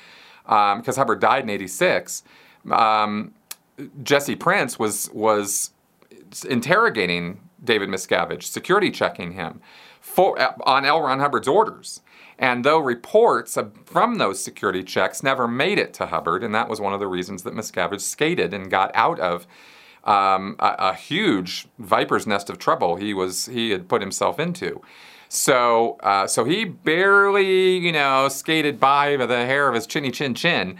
because 0.45 0.97
um, 0.97 1.01
Hubbard 1.01 1.19
died 1.19 1.43
in 1.43 1.49
'86. 1.49 2.23
Um, 2.71 3.33
Jesse 4.03 4.35
Prince 4.35 4.79
was 4.79 5.09
was 5.11 5.71
interrogating 6.49 7.41
David 7.61 7.89
Miscavige, 7.89 8.43
security 8.43 8.89
checking 8.89 9.33
him 9.33 9.61
for, 9.99 10.39
uh, 10.39 10.53
on 10.61 10.85
L. 10.85 11.01
Ron 11.01 11.19
Hubbard's 11.19 11.47
orders. 11.47 12.01
And 12.39 12.63
though 12.63 12.79
reports 12.79 13.57
from 13.85 14.15
those 14.15 14.43
security 14.43 14.83
checks 14.83 15.23
never 15.23 15.47
made 15.47 15.77
it 15.77 15.93
to 15.95 16.07
Hubbard, 16.07 16.43
and 16.43 16.55
that 16.55 16.67
was 16.67 16.81
one 16.81 16.93
of 16.93 16.99
the 16.99 17.07
reasons 17.07 17.43
that 17.43 17.53
Miscavige 17.53 18.01
skated 18.01 18.53
and 18.53 18.71
got 18.71 18.91
out 18.95 19.19
of 19.19 19.45
um, 20.03 20.55
a, 20.59 20.75
a, 20.79 20.93
huge 20.93 21.67
viper's 21.79 22.27
nest 22.27 22.49
of 22.49 22.59
trouble 22.59 22.97
he 22.97 23.13
was 23.13 23.45
he 23.45 23.69
had 23.69 23.87
put 23.87 24.01
himself 24.01 24.39
into. 24.39 24.81
So 25.29 25.97
uh, 26.01 26.27
so 26.27 26.43
he 26.43 26.65
barely 26.65 27.77
you 27.77 27.91
know 27.91 28.27
skated 28.27 28.79
by 28.79 29.15
the 29.15 29.27
hair 29.27 29.67
of 29.67 29.75
his 29.75 29.87
chinny 29.87 30.11
chin 30.11 30.35
chin. 30.35 30.77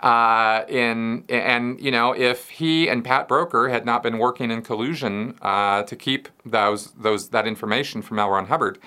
Uh, 0.00 0.64
in 0.68 1.24
and 1.30 1.80
you 1.80 1.90
know 1.90 2.12
if 2.12 2.50
he 2.50 2.88
and 2.88 3.02
Pat 3.04 3.28
Broeker 3.28 3.70
had 3.70 3.86
not 3.86 4.02
been 4.02 4.18
working 4.18 4.50
in 4.50 4.60
collusion 4.62 5.38
uh, 5.40 5.84
to 5.84 5.96
keep 5.96 6.28
those 6.44 6.92
those 6.92 7.30
that 7.30 7.46
information 7.46 8.02
from 8.02 8.18
L. 8.18 8.30
Ron 8.30 8.46
Hubbard, 8.46 8.78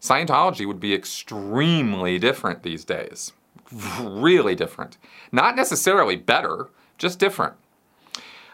Scientology 0.00 0.66
would 0.66 0.80
be 0.80 0.94
extremely 0.94 2.18
different 2.18 2.62
these 2.62 2.84
days. 2.84 3.32
Really 4.00 4.54
different. 4.54 4.98
Not 5.30 5.54
necessarily 5.54 6.16
better, 6.16 6.68
just 6.98 7.18
different. 7.18 7.54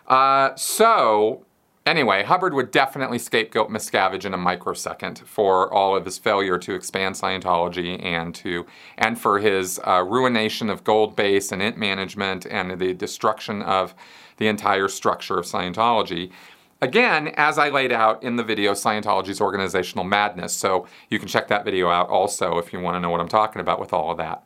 Uh, 0.07 0.55
so, 0.55 1.45
anyway, 1.85 2.23
Hubbard 2.23 2.55
would 2.55 2.71
definitely 2.71 3.19
scapegoat 3.19 3.71
Miscavige 3.71 4.25
in 4.25 4.35
a 4.35 4.39
microsecond 4.39 5.19
for 5.19 5.73
all 5.73 5.97
of 5.97 6.05
his 6.05 6.19
failure 6.19 6.59
to 6.59 6.75
expand 6.75 7.15
Scientology 7.15 8.03
and 8.05 8.35
to 8.37 8.67
and 8.97 9.19
for 9.19 9.39
his 9.39 9.81
uh, 9.87 10.03
ruination 10.03 10.71
of 10.71 10.85
Gold 10.85 11.17
Base 11.17 11.53
and 11.53 11.61
Int 11.61 11.77
management 11.77 12.47
and 12.47 12.79
the 12.79 12.95
destruction 12.95 13.63
of 13.63 13.95
the 14.37 14.49
entire 14.49 14.89
structure 14.89 15.39
of 15.39 15.45
Scientology. 15.45 16.31
Again, 16.83 17.29
as 17.37 17.59
I 17.59 17.71
laid 17.71 17.91
out 17.91 18.23
in 18.23 18.37
the 18.37 18.45
video, 18.45 18.73
Scientology's 18.73 19.41
organizational 19.41 20.05
madness. 20.05 20.53
So 20.53 20.87
you 21.09 21.19
can 21.19 21.27
check 21.27 21.49
that 21.49 21.65
video 21.65 21.89
out 21.89 22.11
also 22.11 22.59
if 22.59 22.73
you 22.73 22.81
want 22.81 22.97
to 22.97 23.01
know 23.01 23.09
what 23.09 23.21
I'm 23.21 23.29
talking 23.29 23.61
about 23.61 23.81
with 23.81 23.93
all 23.95 24.11
of 24.11 24.19
that. 24.19 24.45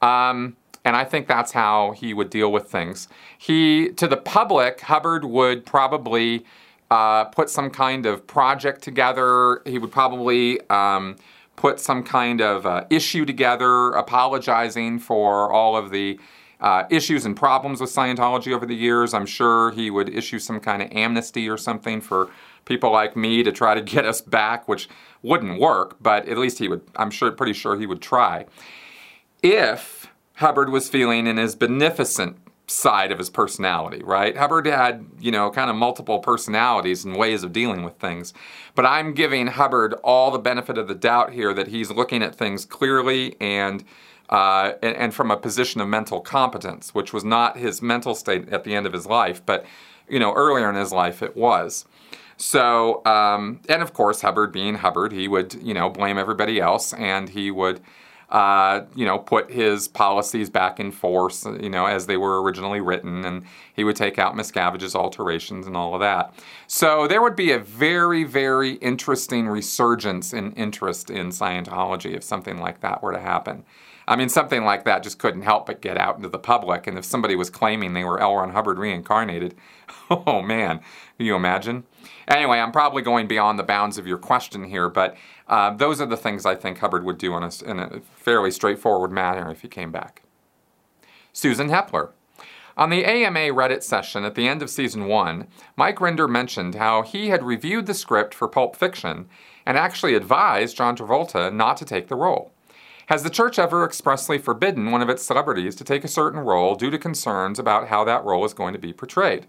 Um, 0.00 0.56
and 0.86 0.94
I 0.94 1.04
think 1.04 1.26
that's 1.26 1.50
how 1.50 1.90
he 1.90 2.14
would 2.14 2.30
deal 2.30 2.52
with 2.52 2.70
things. 2.70 3.08
He, 3.36 3.88
to 3.96 4.06
the 4.06 4.16
public, 4.16 4.80
Hubbard 4.82 5.24
would 5.24 5.66
probably 5.66 6.44
uh, 6.92 7.24
put 7.24 7.50
some 7.50 7.70
kind 7.70 8.06
of 8.06 8.24
project 8.28 8.82
together. 8.82 9.62
He 9.66 9.78
would 9.80 9.90
probably 9.90 10.60
um, 10.70 11.16
put 11.56 11.80
some 11.80 12.04
kind 12.04 12.40
of 12.40 12.66
uh, 12.66 12.84
issue 12.88 13.24
together, 13.24 13.90
apologizing 13.90 15.00
for 15.00 15.52
all 15.52 15.76
of 15.76 15.90
the 15.90 16.20
uh, 16.60 16.84
issues 16.88 17.26
and 17.26 17.36
problems 17.36 17.80
with 17.80 17.90
Scientology 17.90 18.52
over 18.54 18.64
the 18.64 18.76
years. 18.76 19.12
I'm 19.12 19.26
sure 19.26 19.72
he 19.72 19.90
would 19.90 20.08
issue 20.08 20.38
some 20.38 20.60
kind 20.60 20.82
of 20.82 20.92
amnesty 20.92 21.48
or 21.48 21.56
something 21.56 22.00
for 22.00 22.30
people 22.64 22.92
like 22.92 23.16
me 23.16 23.42
to 23.42 23.50
try 23.50 23.74
to 23.74 23.82
get 23.82 24.04
us 24.04 24.20
back, 24.20 24.68
which 24.68 24.88
wouldn't 25.22 25.58
work, 25.58 25.96
but 26.00 26.28
at 26.28 26.38
least 26.38 26.60
he 26.60 26.68
would, 26.68 26.82
I'm 26.94 27.10
sure, 27.10 27.32
pretty 27.32 27.54
sure 27.54 27.76
he 27.76 27.86
would 27.86 28.00
try. 28.00 28.46
If 29.42 30.05
Hubbard 30.36 30.70
was 30.70 30.88
feeling 30.88 31.26
in 31.26 31.38
his 31.38 31.54
beneficent 31.54 32.36
side 32.66 33.12
of 33.12 33.18
his 33.18 33.30
personality, 33.30 34.02
right? 34.02 34.36
Hubbard 34.36 34.66
had, 34.66 35.06
you 35.20 35.30
know, 35.30 35.50
kind 35.50 35.70
of 35.70 35.76
multiple 35.76 36.18
personalities 36.18 37.04
and 37.04 37.16
ways 37.16 37.42
of 37.42 37.52
dealing 37.52 37.84
with 37.84 37.94
things. 37.98 38.34
But 38.74 38.84
I'm 38.84 39.14
giving 39.14 39.46
Hubbard 39.46 39.94
all 40.04 40.30
the 40.30 40.38
benefit 40.38 40.76
of 40.76 40.88
the 40.88 40.94
doubt 40.94 41.32
here 41.32 41.54
that 41.54 41.68
he's 41.68 41.90
looking 41.90 42.22
at 42.22 42.34
things 42.34 42.64
clearly 42.64 43.36
and 43.40 43.84
uh, 44.28 44.72
and, 44.82 44.96
and, 44.96 45.14
from 45.14 45.30
a 45.30 45.36
position 45.36 45.80
of 45.80 45.86
mental 45.86 46.20
competence, 46.20 46.92
which 46.92 47.12
was 47.12 47.22
not 47.22 47.56
his 47.56 47.80
mental 47.80 48.12
state 48.12 48.48
at 48.48 48.64
the 48.64 48.74
end 48.74 48.84
of 48.84 48.92
his 48.92 49.06
life, 49.06 49.40
but 49.46 49.64
you 50.08 50.18
know 50.18 50.32
earlier 50.34 50.68
in 50.68 50.74
his 50.74 50.90
life 50.92 51.22
it 51.22 51.36
was. 51.36 51.84
So, 52.36 53.06
um, 53.06 53.60
and 53.68 53.82
of 53.82 53.92
course, 53.92 54.22
Hubbard 54.22 54.50
being 54.50 54.74
Hubbard, 54.74 55.12
he 55.12 55.28
would 55.28 55.54
you 55.62 55.72
know 55.72 55.88
blame 55.88 56.18
everybody 56.18 56.58
else, 56.60 56.92
and 56.94 57.28
he 57.28 57.52
would 57.52 57.80
uh, 58.30 58.82
you 58.94 59.04
know, 59.04 59.18
put 59.18 59.50
his 59.50 59.86
policies 59.86 60.50
back 60.50 60.80
in 60.80 60.90
force, 60.90 61.44
you 61.44 61.70
know, 61.70 61.86
as 61.86 62.06
they 62.06 62.16
were 62.16 62.42
originally 62.42 62.80
written, 62.80 63.24
and 63.24 63.44
he 63.74 63.84
would 63.84 63.96
take 63.96 64.18
out 64.18 64.34
Miscavige's 64.34 64.96
alterations 64.96 65.66
and 65.66 65.76
all 65.76 65.94
of 65.94 66.00
that. 66.00 66.34
So 66.66 67.06
there 67.06 67.22
would 67.22 67.36
be 67.36 67.52
a 67.52 67.58
very, 67.58 68.24
very 68.24 68.72
interesting 68.74 69.46
resurgence 69.46 70.32
in 70.32 70.52
interest 70.52 71.08
in 71.08 71.28
Scientology 71.28 72.16
if 72.16 72.24
something 72.24 72.58
like 72.58 72.80
that 72.80 73.02
were 73.02 73.12
to 73.12 73.20
happen. 73.20 73.64
I 74.08 74.14
mean, 74.14 74.28
something 74.28 74.64
like 74.64 74.84
that 74.84 75.02
just 75.02 75.18
couldn't 75.18 75.42
help 75.42 75.66
but 75.66 75.80
get 75.80 75.96
out 75.96 76.16
into 76.16 76.28
the 76.28 76.38
public. 76.38 76.86
And 76.86 76.96
if 76.96 77.04
somebody 77.04 77.34
was 77.34 77.50
claiming 77.50 77.92
they 77.92 78.04
were 78.04 78.20
L. 78.20 78.36
Ron 78.36 78.50
Hubbard 78.50 78.78
reincarnated, 78.78 79.54
oh 80.10 80.42
man, 80.42 80.80
can 81.16 81.26
you 81.26 81.34
imagine? 81.34 81.84
Anyway, 82.28 82.58
I'm 82.58 82.72
probably 82.72 83.02
going 83.02 83.26
beyond 83.26 83.58
the 83.58 83.64
bounds 83.64 83.98
of 83.98 84.06
your 84.06 84.18
question 84.18 84.64
here, 84.64 84.88
but 84.88 85.16
uh, 85.48 85.74
those 85.74 86.00
are 86.00 86.06
the 86.06 86.16
things 86.16 86.44
I 86.44 86.54
think 86.54 86.78
Hubbard 86.78 87.04
would 87.04 87.18
do 87.18 87.34
a, 87.34 87.50
in 87.64 87.78
a 87.78 88.00
fairly 88.16 88.50
straightforward 88.50 89.12
manner 89.12 89.50
if 89.50 89.62
he 89.62 89.68
came 89.68 89.92
back. 89.92 90.22
Susan 91.32 91.68
Hepler. 91.68 92.10
On 92.76 92.90
the 92.90 93.06
AMA 93.06 93.54
Reddit 93.54 93.82
session 93.82 94.24
at 94.24 94.34
the 94.34 94.46
end 94.46 94.60
of 94.60 94.68
season 94.68 95.06
one, 95.06 95.46
Mike 95.76 95.96
Rinder 95.96 96.28
mentioned 96.28 96.74
how 96.74 97.02
he 97.02 97.28
had 97.28 97.42
reviewed 97.42 97.86
the 97.86 97.94
script 97.94 98.34
for 98.34 98.48
Pulp 98.48 98.76
Fiction 98.76 99.28
and 99.64 99.78
actually 99.78 100.14
advised 100.14 100.76
John 100.76 100.94
Travolta 100.94 101.52
not 101.52 101.78
to 101.78 101.86
take 101.86 102.08
the 102.08 102.16
role. 102.16 102.52
Has 103.06 103.22
the 103.22 103.30
church 103.30 103.58
ever 103.58 103.84
expressly 103.84 104.36
forbidden 104.36 104.90
one 104.90 105.00
of 105.00 105.08
its 105.08 105.22
celebrities 105.22 105.74
to 105.76 105.84
take 105.84 106.04
a 106.04 106.08
certain 106.08 106.40
role 106.40 106.74
due 106.74 106.90
to 106.90 106.98
concerns 106.98 107.58
about 107.58 107.88
how 107.88 108.04
that 108.04 108.24
role 108.24 108.44
is 108.44 108.52
going 108.52 108.72
to 108.74 108.80
be 108.80 108.92
portrayed? 108.92 109.46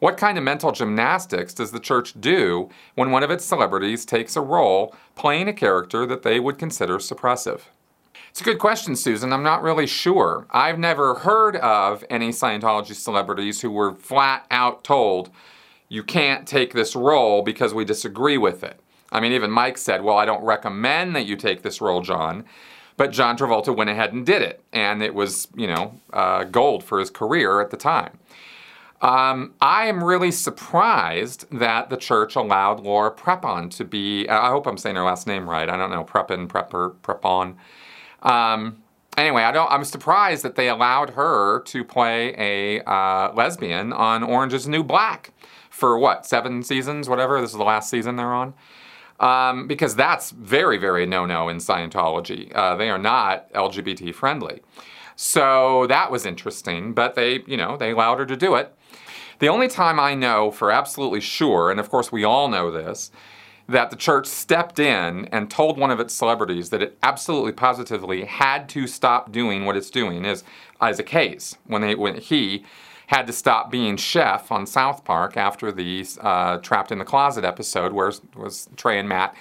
What 0.00 0.16
kind 0.16 0.38
of 0.38 0.44
mental 0.44 0.70
gymnastics 0.70 1.52
does 1.52 1.72
the 1.72 1.80
church 1.80 2.14
do 2.20 2.70
when 2.94 3.10
one 3.10 3.24
of 3.24 3.30
its 3.30 3.44
celebrities 3.44 4.04
takes 4.04 4.36
a 4.36 4.40
role 4.40 4.94
playing 5.16 5.48
a 5.48 5.52
character 5.52 6.06
that 6.06 6.22
they 6.22 6.38
would 6.38 6.56
consider 6.56 6.98
suppressive? 6.98 7.62
It's 8.30 8.40
a 8.40 8.44
good 8.44 8.60
question, 8.60 8.94
Susan. 8.94 9.32
I'm 9.32 9.42
not 9.42 9.62
really 9.62 9.88
sure. 9.88 10.46
I've 10.50 10.78
never 10.78 11.14
heard 11.14 11.56
of 11.56 12.04
any 12.08 12.28
Scientology 12.28 12.94
celebrities 12.94 13.60
who 13.60 13.72
were 13.72 13.94
flat 13.94 14.46
out 14.52 14.84
told, 14.84 15.30
you 15.88 16.04
can't 16.04 16.46
take 16.46 16.74
this 16.74 16.94
role 16.94 17.42
because 17.42 17.74
we 17.74 17.84
disagree 17.84 18.38
with 18.38 18.62
it. 18.62 18.78
I 19.10 19.18
mean, 19.18 19.32
even 19.32 19.50
Mike 19.50 19.78
said, 19.78 20.04
well, 20.04 20.18
I 20.18 20.26
don't 20.26 20.44
recommend 20.44 21.16
that 21.16 21.26
you 21.26 21.34
take 21.34 21.62
this 21.62 21.80
role, 21.80 22.02
John. 22.02 22.44
But 22.96 23.12
John 23.12 23.36
Travolta 23.38 23.74
went 23.74 23.90
ahead 23.90 24.12
and 24.12 24.26
did 24.26 24.42
it, 24.42 24.62
and 24.72 25.02
it 25.02 25.14
was, 25.14 25.48
you 25.56 25.68
know, 25.68 25.94
uh, 26.12 26.44
gold 26.44 26.84
for 26.84 26.98
his 26.98 27.10
career 27.10 27.60
at 27.60 27.70
the 27.70 27.76
time. 27.76 28.18
Um, 29.00 29.54
I 29.60 29.86
am 29.86 30.02
really 30.02 30.32
surprised 30.32 31.46
that 31.56 31.88
the 31.88 31.96
church 31.96 32.34
allowed 32.34 32.80
Laura 32.80 33.10
Prepon 33.10 33.70
to 33.76 33.84
be. 33.84 34.28
I 34.28 34.48
hope 34.48 34.66
I'm 34.66 34.78
saying 34.78 34.96
her 34.96 35.04
last 35.04 35.26
name 35.26 35.48
right. 35.48 35.68
I 35.68 35.76
don't 35.76 35.90
know 35.90 36.04
Prepon, 36.04 36.48
Prepper, 36.48 36.96
Prepon. 37.02 37.56
Um, 38.28 38.82
anyway, 39.16 39.42
I 39.42 39.52
don't. 39.52 39.70
I'm 39.70 39.84
surprised 39.84 40.42
that 40.42 40.56
they 40.56 40.68
allowed 40.68 41.10
her 41.10 41.60
to 41.60 41.84
play 41.84 42.34
a 42.36 42.82
uh, 42.82 43.32
lesbian 43.34 43.92
on 43.92 44.24
Orange 44.24 44.52
Is 44.52 44.64
the 44.64 44.70
New 44.70 44.82
Black 44.82 45.32
for 45.70 45.96
what 45.96 46.26
seven 46.26 46.64
seasons, 46.64 47.08
whatever. 47.08 47.40
This 47.40 47.50
is 47.50 47.56
the 47.56 47.62
last 47.62 47.88
season 47.88 48.16
they're 48.16 48.34
on 48.34 48.54
um, 49.20 49.66
because 49.66 49.96
that's 49.96 50.30
very, 50.30 50.78
very 50.78 51.06
no 51.06 51.26
no 51.26 51.48
in 51.48 51.58
Scientology. 51.58 52.54
Uh, 52.54 52.76
they 52.76 52.90
are 52.90 52.98
not 52.98 53.52
LGBT 53.52 54.14
friendly. 54.14 54.62
So 55.16 55.86
that 55.88 56.10
was 56.12 56.24
interesting, 56.24 56.94
but 56.94 57.14
they, 57.16 57.42
you 57.46 57.56
know, 57.56 57.76
they 57.76 57.90
allowed 57.90 58.18
her 58.20 58.26
to 58.26 58.36
do 58.36 58.54
it. 58.54 58.72
The 59.38 59.48
only 59.48 59.68
time 59.68 60.00
I 60.00 60.14
know 60.14 60.50
for 60.50 60.70
absolutely 60.70 61.20
sure, 61.20 61.70
and 61.70 61.78
of 61.78 61.90
course 61.90 62.10
we 62.10 62.24
all 62.24 62.48
know 62.48 62.70
this, 62.70 63.10
that 63.68 63.90
the 63.90 63.96
church 63.96 64.26
stepped 64.26 64.78
in 64.78 65.26
and 65.26 65.50
told 65.50 65.78
one 65.78 65.90
of 65.90 66.00
its 66.00 66.14
celebrities 66.14 66.70
that 66.70 66.82
it 66.82 66.98
absolutely 67.02 67.52
positively 67.52 68.24
had 68.24 68.68
to 68.70 68.86
stop 68.86 69.30
doing 69.30 69.64
what 69.64 69.76
it's 69.76 69.90
doing 69.90 70.24
is 70.24 70.42
Isaac 70.80 71.08
Hayes 71.10 71.56
when 71.66 71.82
they 71.82 71.94
when 71.94 72.16
he 72.16 72.64
had 73.08 73.26
to 73.26 73.32
stop 73.32 73.70
being 73.70 73.96
chef 73.96 74.50
on 74.50 74.66
South 74.66 75.04
Park 75.04 75.36
after 75.36 75.70
the 75.70 76.06
uh, 76.20 76.58
Trapped 76.58 76.92
in 76.92 76.98
the 76.98 77.04
Closet 77.04 77.44
episode, 77.44 77.92
where 77.92 78.12
was 78.36 78.68
Trey 78.76 78.98
and 78.98 79.08
Matt 79.08 79.34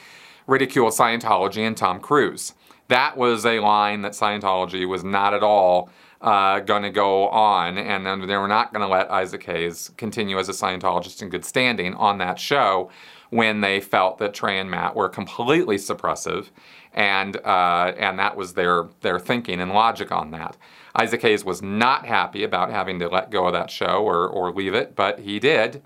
ridicule 0.46 0.90
Scientology 0.90 1.68
and 1.68 1.76
Tom 1.76 2.00
Cruise. 2.00 2.54
That 2.88 3.18
was 3.18 3.46
a 3.46 3.60
line 3.60 4.02
that 4.04 4.14
Scientology 4.14 4.88
was 4.88 5.04
not 5.04 5.34
at 5.34 5.44
all 5.44 5.90
uh, 6.22 6.60
going 6.62 6.84
to 6.84 6.90
go 6.90 7.28
on, 7.30 7.78
and 7.78 8.06
then 8.06 8.28
they 8.28 8.38
were 8.38 8.48
not 8.48 8.74
going 8.74 8.82
to 8.82 8.92
let 8.92 9.10
Isaac 9.12 9.44
Hayes 9.44 9.92
continue 9.98 10.40
as 10.40 10.50
a 10.50 10.54
Scientologist 10.54 11.22
in 11.22 11.30
good 11.30 11.46
standing 11.46 11.94
on 11.96 12.18
that 12.18 12.40
show 12.40 12.90
when 13.30 13.62
they 13.62 13.80
felt 13.80 14.18
that 14.18 14.34
Trey 14.34 14.60
and 14.60 14.72
Matt 14.72 14.96
were 14.96 15.10
completely 15.10 15.78
suppressive, 15.78 16.50
and 16.94 17.38
uh, 17.38 17.94
and 17.98 18.18
that 18.20 18.36
was 18.36 18.54
their 18.54 18.88
their 19.02 19.20
thinking 19.20 19.60
and 19.62 19.72
logic 19.72 20.12
on 20.12 20.32
that. 20.32 20.58
Isaac 20.96 21.22
Hayes 21.22 21.46
was 21.46 21.62
not 21.62 22.06
happy 22.06 22.44
about 22.44 22.72
having 22.72 22.98
to 23.00 23.08
let 23.08 23.30
go 23.30 23.46
of 23.46 23.54
that 23.54 23.70
show 23.70 24.04
or, 24.04 24.28
or 24.28 24.52
leave 24.52 24.74
it, 24.74 24.96
but 24.96 25.20
he 25.20 25.40
did. 25.40 25.84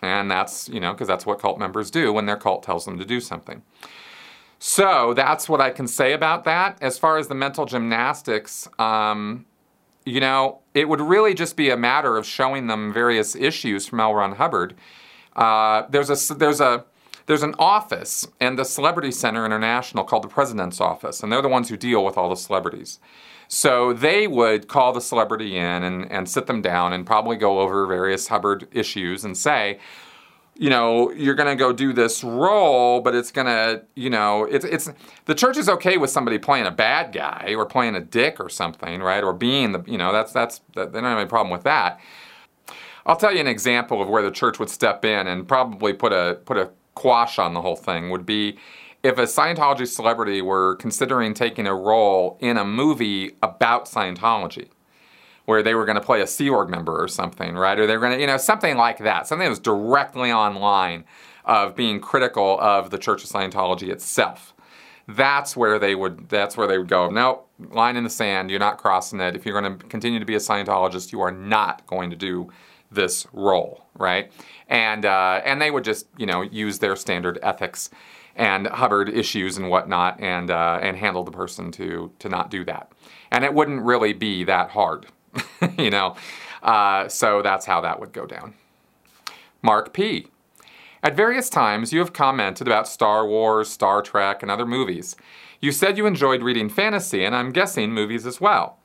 And 0.00 0.30
that's, 0.30 0.68
you 0.70 0.80
know, 0.80 0.92
because 0.92 1.06
that's 1.08 1.26
what 1.26 1.38
cult 1.38 1.58
members 1.58 1.90
do 1.90 2.12
when 2.12 2.24
their 2.24 2.36
cult 2.36 2.62
tells 2.62 2.86
them 2.86 2.98
to 2.98 3.04
do 3.04 3.20
something. 3.20 3.62
So 4.58 5.12
that's 5.12 5.48
what 5.48 5.60
I 5.60 5.70
can 5.70 5.86
say 5.86 6.12
about 6.14 6.44
that. 6.44 6.78
As 6.80 6.98
far 6.98 7.18
as 7.18 7.28
the 7.28 7.34
mental 7.34 7.66
gymnastics, 7.66 8.68
um, 8.78 9.44
you 10.08 10.20
know, 10.20 10.60
it 10.74 10.88
would 10.88 11.00
really 11.00 11.34
just 11.34 11.56
be 11.56 11.70
a 11.70 11.76
matter 11.76 12.16
of 12.16 12.26
showing 12.26 12.66
them 12.66 12.92
various 12.92 13.36
issues 13.36 13.86
from 13.86 14.00
L. 14.00 14.14
Ron 14.14 14.36
Hubbard. 14.36 14.74
Uh, 15.36 15.82
there's 15.90 16.10
a 16.10 16.34
there's 16.34 16.60
a 16.60 16.84
there's 17.26 17.42
an 17.42 17.54
office 17.58 18.26
in 18.40 18.56
the 18.56 18.64
Celebrity 18.64 19.12
Center 19.12 19.44
International 19.44 20.02
called 20.02 20.24
the 20.24 20.28
President's 20.28 20.80
Office, 20.80 21.22
and 21.22 21.30
they're 21.30 21.42
the 21.42 21.48
ones 21.48 21.68
who 21.68 21.76
deal 21.76 22.04
with 22.04 22.16
all 22.16 22.30
the 22.30 22.36
celebrities. 22.36 22.98
So 23.48 23.92
they 23.92 24.26
would 24.26 24.68
call 24.68 24.92
the 24.92 25.00
celebrity 25.00 25.56
in 25.56 25.82
and, 25.82 26.10
and 26.10 26.28
sit 26.28 26.46
them 26.46 26.60
down 26.60 26.92
and 26.92 27.06
probably 27.06 27.36
go 27.36 27.60
over 27.60 27.86
various 27.86 28.28
Hubbard 28.28 28.68
issues 28.72 29.24
and 29.24 29.36
say, 29.36 29.78
you 30.58 30.70
know, 30.70 31.12
you're 31.12 31.36
going 31.36 31.48
to 31.48 31.54
go 31.54 31.72
do 31.72 31.92
this 31.92 32.24
role, 32.24 33.00
but 33.00 33.14
it's 33.14 33.30
going 33.30 33.46
to, 33.46 33.84
you 33.94 34.10
know, 34.10 34.44
it's 34.44 34.64
it's 34.64 34.90
the 35.26 35.34
church 35.34 35.56
is 35.56 35.68
okay 35.68 35.96
with 35.96 36.10
somebody 36.10 36.36
playing 36.36 36.66
a 36.66 36.72
bad 36.72 37.12
guy 37.12 37.54
or 37.56 37.64
playing 37.64 37.94
a 37.94 38.00
dick 38.00 38.40
or 38.40 38.48
something, 38.48 39.00
right? 39.00 39.22
Or 39.22 39.32
being 39.32 39.70
the, 39.70 39.84
you 39.86 39.96
know, 39.96 40.12
that's 40.12 40.32
that's 40.32 40.60
they 40.74 40.84
don't 40.84 41.04
have 41.04 41.18
any 41.18 41.28
problem 41.28 41.52
with 41.52 41.62
that. 41.62 42.00
I'll 43.06 43.16
tell 43.16 43.32
you 43.32 43.40
an 43.40 43.46
example 43.46 44.02
of 44.02 44.08
where 44.08 44.22
the 44.22 44.32
church 44.32 44.58
would 44.58 44.68
step 44.68 45.04
in 45.04 45.28
and 45.28 45.46
probably 45.46 45.92
put 45.92 46.12
a 46.12 46.40
put 46.44 46.56
a 46.56 46.70
quash 46.94 47.38
on 47.38 47.54
the 47.54 47.62
whole 47.62 47.76
thing 47.76 48.10
would 48.10 48.26
be 48.26 48.58
if 49.04 49.16
a 49.16 49.22
Scientology 49.22 49.86
celebrity 49.86 50.42
were 50.42 50.74
considering 50.76 51.34
taking 51.34 51.68
a 51.68 51.74
role 51.74 52.36
in 52.40 52.56
a 52.56 52.64
movie 52.64 53.36
about 53.44 53.86
Scientology, 53.86 54.68
where 55.48 55.62
they 55.62 55.74
were 55.74 55.86
going 55.86 55.96
to 55.96 56.02
play 56.02 56.20
a 56.20 56.26
Sea 56.26 56.50
Org 56.50 56.68
member 56.68 57.02
or 57.02 57.08
something, 57.08 57.54
right? 57.54 57.78
Or 57.78 57.86
they're 57.86 57.98
going 57.98 58.12
to, 58.12 58.20
you 58.20 58.26
know, 58.26 58.36
something 58.36 58.76
like 58.76 58.98
that, 58.98 59.26
something 59.26 59.46
that 59.46 59.48
was 59.48 59.58
directly 59.58 60.30
online 60.30 61.06
of 61.46 61.74
being 61.74 62.00
critical 62.00 62.60
of 62.60 62.90
the 62.90 62.98
Church 62.98 63.24
of 63.24 63.30
Scientology 63.30 63.88
itself. 63.88 64.52
That's 65.06 65.56
where 65.56 65.78
they 65.78 65.94
would. 65.94 66.28
That's 66.28 66.58
where 66.58 66.66
they 66.66 66.76
would 66.76 66.88
go. 66.88 67.08
No, 67.08 67.44
line 67.70 67.96
in 67.96 68.04
the 68.04 68.10
sand. 68.10 68.50
You're 68.50 68.60
not 68.60 68.76
crossing 68.76 69.20
it. 69.20 69.34
If 69.36 69.46
you're 69.46 69.58
going 69.58 69.78
to 69.78 69.86
continue 69.86 70.18
to 70.18 70.26
be 70.26 70.34
a 70.34 70.38
Scientologist, 70.38 71.12
you 71.12 71.22
are 71.22 71.32
not 71.32 71.86
going 71.86 72.10
to 72.10 72.16
do 72.16 72.50
this 72.90 73.26
role, 73.32 73.86
right? 73.98 74.30
And 74.68 75.06
uh, 75.06 75.40
and 75.46 75.62
they 75.62 75.70
would 75.70 75.84
just, 75.84 76.08
you 76.18 76.26
know, 76.26 76.42
use 76.42 76.78
their 76.78 76.94
standard 76.94 77.38
ethics 77.42 77.88
and 78.36 78.66
Hubbard 78.66 79.08
issues 79.08 79.56
and 79.56 79.70
whatnot, 79.70 80.20
and 80.20 80.50
uh, 80.50 80.78
and 80.82 80.94
handle 80.94 81.24
the 81.24 81.32
person 81.32 81.72
to 81.72 82.12
to 82.18 82.28
not 82.28 82.50
do 82.50 82.66
that. 82.66 82.92
And 83.30 83.44
it 83.44 83.54
wouldn't 83.54 83.82
really 83.82 84.12
be 84.12 84.44
that 84.44 84.68
hard, 84.70 85.06
you 85.78 85.90
know. 85.90 86.16
Uh, 86.62 87.08
so 87.08 87.42
that's 87.42 87.66
how 87.66 87.80
that 87.80 88.00
would 88.00 88.12
go 88.12 88.26
down. 88.26 88.54
Mark 89.62 89.92
P. 89.92 90.28
At 91.02 91.16
various 91.16 91.48
times, 91.48 91.92
you 91.92 92.00
have 92.00 92.12
commented 92.12 92.66
about 92.66 92.88
Star 92.88 93.26
Wars, 93.26 93.68
Star 93.68 94.02
Trek, 94.02 94.42
and 94.42 94.50
other 94.50 94.66
movies. 94.66 95.14
You 95.60 95.72
said 95.72 95.96
you 95.96 96.06
enjoyed 96.06 96.42
reading 96.42 96.68
fantasy, 96.68 97.24
and 97.24 97.34
I'm 97.34 97.52
guessing 97.52 97.92
movies 97.92 98.26
as 98.26 98.40
well. 98.40 98.78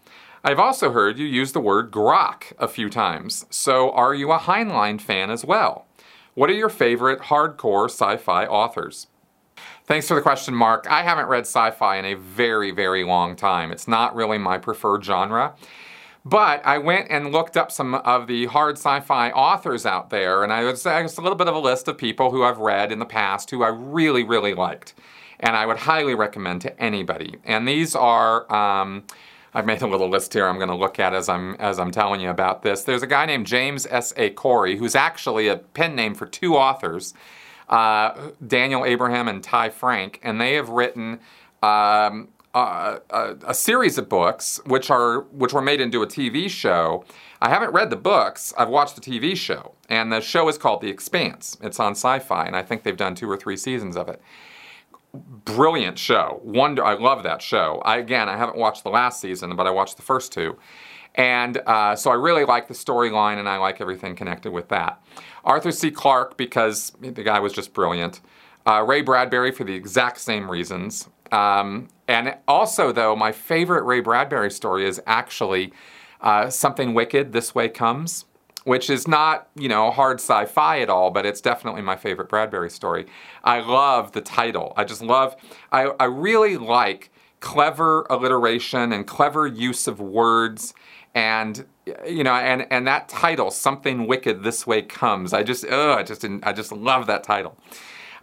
I've 0.44 0.60
also 0.60 0.92
heard 0.92 1.18
you 1.18 1.26
use 1.26 1.54
the 1.54 1.60
word 1.60 1.90
grok 1.90 2.52
a 2.60 2.68
few 2.68 2.90
times, 2.90 3.46
so 3.50 3.92
are 3.92 4.14
you 4.14 4.32
a 4.32 4.40
Heinlein 4.40 5.00
fan 5.00 5.30
as 5.30 5.46
well? 5.46 5.88
What 6.34 6.50
are 6.50 6.54
your 6.54 6.70
favorite 6.70 7.22
hardcore 7.22 7.86
sci 7.86 8.18
fi 8.18 8.46
authors? 8.46 9.08
Thanks 9.86 10.08
for 10.08 10.16
the 10.16 10.22
question, 10.22 10.54
Mark. 10.54 10.86
I 10.90 11.04
haven't 11.04 11.28
read 11.28 11.42
sci 11.42 11.72
fi 11.72 11.98
in 11.98 12.06
a 12.06 12.16
very, 12.16 12.72
very 12.72 13.04
long 13.04 13.36
time. 13.36 13.72
It's 13.72 13.88
not 13.88 14.16
really 14.16 14.38
my 14.38 14.58
preferred 14.58 15.06
genre. 15.06 15.56
But 16.26 16.66
I 16.66 16.78
went 16.78 17.08
and 17.10 17.34
looked 17.34 17.58
up 17.58 17.72
some 17.72 17.96
of 17.96 18.28
the 18.28 18.46
hard 18.46 18.78
sci 18.78 19.02
fi 19.02 19.32
authors 19.32 19.86
out 19.86 20.10
there, 20.10 20.44
and 20.44 20.54
I 20.54 20.64
was 20.64 20.84
just 20.84 21.18
a 21.18 21.22
little 21.22 21.38
bit 21.38 21.48
of 21.48 21.56
a 21.56 21.60
list 21.60 21.88
of 21.88 21.98
people 21.98 22.32
who 22.32 22.44
I've 22.44 22.60
read 22.60 22.92
in 22.92 23.00
the 23.00 23.06
past 23.06 23.52
who 23.52 23.62
I 23.62 23.68
really, 23.68 24.24
really 24.24 24.54
liked. 24.54 24.94
And 25.42 25.56
I 25.58 25.66
would 25.66 25.78
highly 25.78 26.16
recommend 26.16 26.62
to 26.62 26.80
anybody. 26.82 27.36
And 27.44 27.68
these 27.68 27.96
are. 27.96 28.52
Um, 28.54 29.04
I've 29.56 29.68
made 29.68 29.84
a 29.84 29.88
little 29.88 30.10
list 30.10 30.34
here 30.34 30.48
I'm 30.48 30.56
going 30.56 30.70
to 30.70 30.76
look 30.76 31.00
at 31.00 31.14
as 31.14 31.30
I'm 31.30 31.54
as 31.56 31.78
I'm 31.78 31.92
telling 31.92 32.22
you 32.22 32.32
about 32.32 32.64
this. 32.64 32.86
There's 32.86 33.04
a 33.04 33.08
guy 33.08 33.28
named 33.28 33.46
James 33.46 33.86
S. 33.86 34.12
A. 34.18 34.32
Corey 34.32 34.78
who's 34.78 34.96
actually 34.96 35.48
a 35.48 35.58
pen 35.58 35.96
name 35.96 36.16
for 36.16 36.26
two 36.26 36.56
authors 36.56 37.14
uh, 37.70 38.32
Daniel 38.46 38.86
Abraham 38.86 39.28
and 39.28 39.44
Ty 39.44 39.70
Franck, 39.70 40.20
and 40.24 40.40
they 40.40 40.54
have 40.54 40.70
written 40.70 41.20
um, 41.62 42.28
a, 42.54 43.36
a, 43.48 43.54
series 43.54 43.98
of 43.98 44.08
books 44.08 44.60
which 44.66 44.90
are 44.92 45.22
which 45.32 45.54
were 45.54 45.62
made 45.62 45.82
into 45.82 46.04
a 46.04 46.08
TV 46.08 46.50
show. 46.50 47.04
I 47.42 47.50
haven't 47.50 47.72
read 47.74 47.90
the 47.90 47.96
books. 47.96 48.54
I've 48.58 48.70
watched 48.70 48.96
the 48.96 49.02
TV 49.02 49.36
show, 49.36 49.74
and 49.90 50.12
the 50.12 50.22
show 50.22 50.48
is 50.48 50.58
called 50.58 50.82
The 50.82 50.90
Expanse. 50.90 51.58
It's 51.62 51.80
on 51.80 51.94
Syfy, 51.94 52.46
and 52.46 52.56
I 52.56 52.62
think 52.62 52.84
they've 52.84 52.96
done 52.96 53.16
two 53.16 53.30
or 53.30 53.38
three 53.38 53.58
seasons 53.58 53.98
of 53.98 54.08
it. 54.08 54.22
Brilliant 55.14 55.98
show. 55.98 56.42
Wonder. 56.44 56.84
I 56.86 56.94
love 56.94 57.24
that 57.24 57.42
show. 57.42 57.82
I 57.86 57.98
again, 57.98 58.30
I 58.30 58.38
haven't 58.38 58.58
watched 58.58 58.84
the 58.84 58.90
last 58.90 59.20
season, 59.20 59.56
but 59.56 59.66
I 59.66 59.72
watched 59.72 59.98
the 59.98 60.04
first 60.04 60.32
two. 60.32 60.58
And 61.16 61.58
uh, 61.68 61.96
so 61.96 62.12
I 62.12 62.16
really 62.16 62.46
like 62.46 62.68
the 62.68 62.74
storyline 62.74 63.38
and 63.38 63.48
I 63.48 63.58
like 63.58 63.82
everything 63.82 64.16
connected 64.16 64.52
with 64.52 64.70
that. 64.70 65.00
Arthur 65.44 65.72
C. 65.72 65.92
Clarke, 65.92 66.38
because 66.38 66.92
the 67.00 67.12
guy 67.12 67.40
was 67.40 67.54
just 67.54 67.74
brilliant. 67.74 68.22
Uh, 68.66 68.84
Ray 68.88 69.02
Bradbury, 69.02 69.52
for 69.52 69.64
the 69.64 69.76
exact 69.76 70.20
same 70.20 70.50
reasons. 70.50 71.10
Um, 71.32 71.90
and 72.08 72.36
also, 72.48 72.92
though, 72.92 73.16
my 73.16 73.32
favorite 73.32 73.84
Ray 73.84 74.02
Bradbury 74.02 74.52
story 74.52 74.86
is 74.86 75.02
actually 75.06 75.72
uh, 76.22 76.50
Something 76.50 76.94
Wicked, 76.94 77.32
This 77.32 77.56
Way 77.56 77.70
Comes, 77.70 78.26
which 78.66 78.90
is 78.90 79.08
not, 79.08 79.48
you 79.56 79.70
know, 79.70 79.92
hard 79.92 80.20
sci 80.20 80.46
fi 80.46 80.82
at 80.82 80.90
all, 80.90 81.12
but 81.12 81.26
it's 81.26 81.42
definitely 81.42 81.82
my 81.82 81.96
favorite 81.96 82.30
Bradbury 82.30 82.70
story. 82.70 83.06
I 83.44 83.60
love 83.60 84.12
the 84.14 84.22
title. 84.22 84.74
I 84.76 84.84
just 84.84 85.02
love, 85.02 85.36
I, 85.72 85.92
I 86.00 86.06
really 86.06 86.58
like 86.58 87.12
clever 87.40 88.06
alliteration 88.10 88.94
and 88.94 89.06
clever 89.06 89.46
use 89.46 89.86
of 89.86 90.00
words 90.00 90.74
and 91.14 91.66
you 92.08 92.24
know 92.24 92.34
and 92.34 92.66
and 92.72 92.88
that 92.88 93.10
title 93.10 93.52
something 93.52 94.08
wicked 94.08 94.44
this 94.44 94.66
way 94.66 94.82
comes 94.82 95.34
i 95.34 95.44
just 95.44 95.66
oh 95.70 95.92
i 95.92 96.02
just 96.02 96.26
i 96.44 96.54
just 96.54 96.72
love 96.72 97.06
that 97.06 97.22
title 97.22 97.58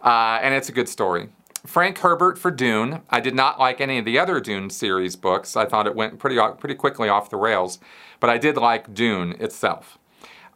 uh, 0.03 0.39
and 0.41 0.55
it's 0.55 0.69
a 0.69 0.71
good 0.71 0.89
story 0.89 1.29
Frank 1.65 1.99
Herbert 1.99 2.39
for 2.39 2.49
Dune. 2.49 3.01
I 3.09 3.19
did 3.19 3.35
not 3.35 3.59
like 3.59 3.79
any 3.79 3.99
of 3.99 4.05
the 4.05 4.17
other 4.17 4.39
Dune 4.39 4.69
series 4.69 5.15
books. 5.15 5.55
I 5.55 5.65
thought 5.65 5.87
it 5.87 5.95
went 5.95 6.17
pretty 6.17 6.39
pretty 6.59 6.75
quickly 6.75 7.07
off 7.07 7.29
the 7.29 7.37
rails, 7.37 7.79
but 8.19 8.29
I 8.29 8.37
did 8.37 8.57
like 8.57 8.93
Dune 8.93 9.35
itself. 9.39 9.99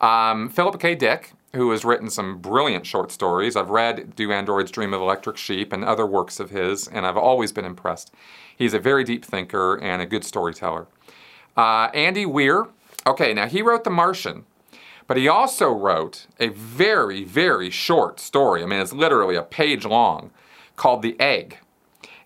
Um, 0.02 0.50
Philip 0.50 0.80
K. 0.80 0.96
Dick, 0.96 1.34
who 1.54 1.70
has 1.72 1.86
written 1.86 2.10
some 2.10 2.40
brilliant 2.40 2.86
short 2.86 3.12
stories. 3.12 3.56
I've 3.56 3.70
read 3.70 4.16
Do 4.16 4.32
Androids 4.32 4.72
Dream 4.72 4.94
of 4.94 5.02
Electric 5.02 5.38
Sheep 5.38 5.72
and 5.72 5.86
other 5.86 6.06
works 6.06 6.40
of 6.40 6.50
his, 6.50 6.88
and 6.88 7.06
I've 7.06 7.18
always 7.18 7.52
been 7.52 7.66
impressed. 7.66 8.12
He's 8.56 8.74
a 8.74 8.80
very 8.80 9.04
deep 9.04 9.24
thinker 9.24 9.76
and 9.76 10.02
a 10.02 10.06
good 10.06 10.24
storyteller. 10.24 10.88
Uh, 11.56 11.90
Andy 11.94 12.26
Weir. 12.26 12.68
Okay, 13.08 13.34
now 13.34 13.48
he 13.48 13.62
wrote 13.62 13.84
The 13.84 13.92
Martian, 13.92 14.46
but 15.08 15.18
he 15.18 15.28
also 15.28 15.70
wrote 15.70 16.26
a 16.40 16.48
very, 16.48 17.24
very 17.24 17.70
short 17.70 18.20
story. 18.20 18.64
I 18.64 18.66
mean, 18.66 18.80
it's 18.80 18.92
literally 18.92 19.36
a 19.36 19.44
page 19.44 19.86
long 19.86 20.32
called 20.76 21.02
The 21.02 21.20
Egg. 21.20 21.60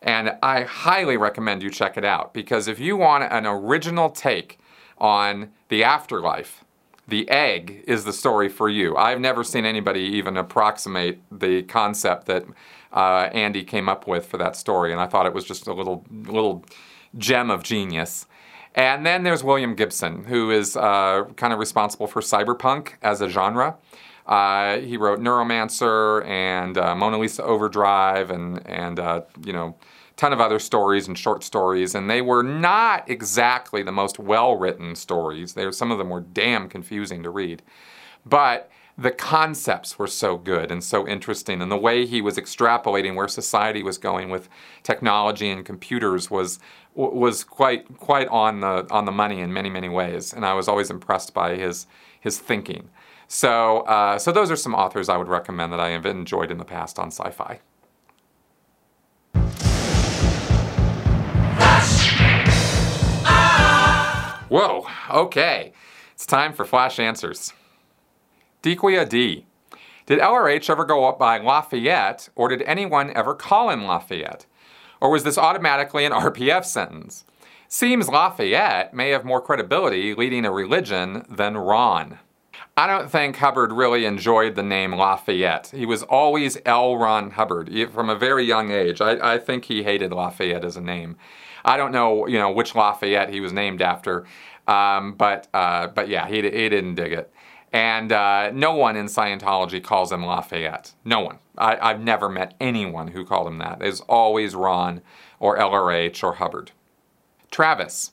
And 0.02 0.38
I 0.42 0.64
highly 0.64 1.18
recommend 1.18 1.62
you 1.62 1.70
check 1.70 1.98
it 1.98 2.06
out 2.06 2.34
because 2.34 2.68
if 2.68 2.80
you 2.80 2.96
want 2.96 3.26
an 3.32 3.46
original 3.46 4.10
take 4.10 4.60
on 4.98 5.52
the 5.68 5.84
afterlife, 5.84 6.64
The 7.08 7.30
Egg 7.30 7.84
is 7.86 8.06
the 8.06 8.14
story 8.14 8.50
for 8.50 8.70
you. 8.70 8.96
I've 8.96 9.20
never 9.20 9.44
seen 9.44 9.66
anybody 9.66 10.02
even 10.02 10.38
approximate 10.38 11.20
the 11.32 11.64
concept 11.64 12.28
that 12.28 12.46
uh, 12.94 13.30
Andy 13.34 13.64
came 13.64 13.90
up 13.90 14.08
with 14.08 14.26
for 14.26 14.38
that 14.38 14.56
story, 14.56 14.92
and 14.92 15.02
I 15.02 15.08
thought 15.08 15.26
it 15.26 15.34
was 15.34 15.46
just 15.46 15.68
a 15.68 15.74
little 15.74 16.06
little 16.12 16.66
gem 17.18 17.50
of 17.50 17.64
genius. 17.64 18.26
And 18.76 19.06
then 19.06 19.24
there's 19.24 19.44
William 19.44 19.76
Gibson, 19.76 20.26
who 20.26 20.52
is 20.52 20.78
uh, 20.78 21.26
kind 21.36 21.52
of 21.54 21.60
responsible 21.60 22.08
for 22.08 22.22
cyberpunk 22.22 22.94
as 23.02 23.20
a 23.22 23.28
genre. 23.28 23.78
Uh, 24.30 24.78
he 24.80 24.96
wrote 24.96 25.20
Neuromancer 25.20 26.24
and 26.28 26.78
uh, 26.78 26.96
Mona 26.96 27.18
Lisa 27.18 27.44
Overdrive 27.44 28.30
and, 28.30 28.66
and 28.68 29.00
uh, 29.00 29.22
you 29.44 29.52
know, 29.52 29.76
ton 30.18 30.32
of 30.32 30.40
other 30.40 30.60
stories 30.60 31.08
and 31.08 31.18
short 31.18 31.44
stories, 31.44 31.96
and 31.96 32.10
they 32.10 32.22
were 32.22 32.44
not 32.44 33.10
exactly 33.10 33.82
the 33.82 33.92
most 33.92 34.20
well 34.20 34.56
written 34.56 34.96
stories. 34.96 35.56
They, 35.56 35.72
some 35.72 35.92
of 35.92 35.98
them 35.98 36.10
were 36.10 36.22
damn 36.22 36.70
confusing 36.70 37.24
to 37.24 37.32
read. 37.32 37.64
But 38.24 38.70
the 38.98 39.12
concepts 39.12 39.98
were 39.98 40.08
so 40.08 40.38
good 40.38 40.72
and 40.72 40.84
so 40.84 41.08
interesting, 41.08 41.60
and 41.62 41.72
the 41.72 41.78
way 41.78 42.06
he 42.06 42.22
was 42.22 42.38
extrapolating 42.38 43.16
where 43.16 43.30
society 43.30 43.82
was 43.82 43.98
going 43.98 44.30
with 44.30 44.48
technology 44.84 45.50
and 45.50 45.66
computers 45.66 46.30
was 46.30 46.60
was 46.94 47.44
quite 47.46 47.98
quite 47.98 48.28
on 48.28 48.60
the 48.60 48.86
on 48.92 49.06
the 49.06 49.12
money 49.12 49.40
in 49.40 49.54
many 49.54 49.70
many 49.72 49.90
ways. 49.90 50.34
And 50.34 50.46
I 50.46 50.54
was 50.54 50.68
always 50.68 50.92
impressed 50.92 51.34
by 51.34 51.56
his 51.56 51.88
his 52.20 52.38
thinking. 52.38 52.90
So, 53.32 53.82
uh, 53.82 54.18
so 54.18 54.32
those 54.32 54.50
are 54.50 54.56
some 54.56 54.74
authors 54.74 55.08
I 55.08 55.16
would 55.16 55.28
recommend 55.28 55.72
that 55.72 55.80
I 55.80 55.90
have 55.90 56.08
enjoyed 56.08 56.50
in 56.50 56.58
the 56.58 56.66
past 56.66 56.98
on 56.98 57.12
sci-fi. 57.12 57.60
Whoa, 64.50 64.88
okay. 65.12 65.74
It's 66.14 66.26
time 66.26 66.54
for 66.54 66.66
flash 66.66 67.00
answers. 67.00 67.54
Dequia 68.64 69.08
D. 69.08 69.46
Did 70.08 70.18
LRH 70.18 70.68
ever 70.72 70.84
go 70.84 71.08
up 71.08 71.20
by 71.20 71.38
Lafayette, 71.38 72.30
or 72.34 72.50
did 72.50 72.64
anyone 72.64 73.12
ever 73.16 73.36
call 73.36 73.70
him 73.70 73.86
Lafayette? 73.86 74.48
Or 75.00 75.12
was 75.12 75.24
this 75.24 75.38
automatically 75.38 76.04
an 76.04 76.14
RPF 76.14 76.66
sentence? 76.66 77.26
Seems 77.68 78.10
Lafayette 78.10 78.92
may 78.92 79.12
have 79.12 79.24
more 79.24 79.40
credibility 79.40 80.16
leading 80.16 80.46
a 80.46 80.52
religion 80.52 81.28
than 81.30 81.56
Ron. 81.56 82.18
I 82.78 82.88
don't 82.88 83.12
think 83.12 83.36
Hubbard 83.36 83.74
really 83.74 84.06
enjoyed 84.06 84.56
the 84.56 84.64
name 84.64 84.94
Lafayette. 84.96 85.72
He 85.76 85.86
was 85.86 86.04
always 86.04 86.58
L. 86.66 86.98
Ron 86.98 87.32
Hubbard 87.32 87.70
from 87.92 88.10
a 88.10 88.16
very 88.16 88.46
young 88.46 88.72
age. 88.72 89.02
I, 89.02 89.34
I, 89.34 89.38
think 89.38 89.66
he 89.66 89.84
hated 89.84 90.14
Lafayette 90.14 90.64
as 90.64 90.78
a 90.78 90.82
name. 90.82 91.18
I 91.66 91.76
don't 91.76 91.92
know, 91.92 92.26
you 92.28 92.40
know, 92.40 92.52
which 92.52 92.76
Lafayette 92.76 93.30
he 93.30 93.42
was 93.42 93.52
named 93.52 93.82
after, 93.82 94.26
um, 94.68 95.14
but 95.14 95.48
uh, 95.54 95.88
but 95.88 96.08
yeah, 96.08 96.28
he, 96.28 96.36
he 96.36 96.70
didn't 96.70 96.96
dig 96.96 97.12
it. 97.12 97.34
And 97.72 98.12
uh, 98.12 98.52
no 98.52 98.74
one 98.74 98.96
in 98.96 99.06
Scientology 99.06 99.84
calls 99.84 100.12
him 100.12 100.26
Lafayette. 100.26 100.94
No 101.06 101.20
one. 101.20 101.40
I, 101.58 101.90
have 101.90 102.02
never 102.02 102.30
met 102.30 102.56
anyone 102.60 103.10
who 103.10 103.26
called 103.26 103.48
him 103.48 103.60
that. 103.60 103.82
It's 103.82 104.00
always 104.02 104.56
Ron 104.56 105.02
or 105.40 105.58
LRH 105.58 106.24
or 106.24 106.36
Hubbard. 106.36 106.72
Travis. 107.52 108.12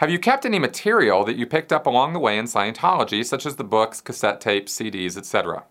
Have 0.00 0.08
you 0.08 0.18
kept 0.18 0.46
any 0.46 0.58
material 0.58 1.26
that 1.26 1.36
you 1.36 1.44
picked 1.44 1.74
up 1.74 1.84
along 1.84 2.14
the 2.14 2.18
way 2.18 2.38
in 2.38 2.46
Scientology, 2.46 3.22
such 3.22 3.44
as 3.44 3.56
the 3.56 3.64
books, 3.64 4.00
cassette 4.00 4.40
tapes, 4.40 4.74
CDs, 4.74 5.18
etc.? 5.18 5.64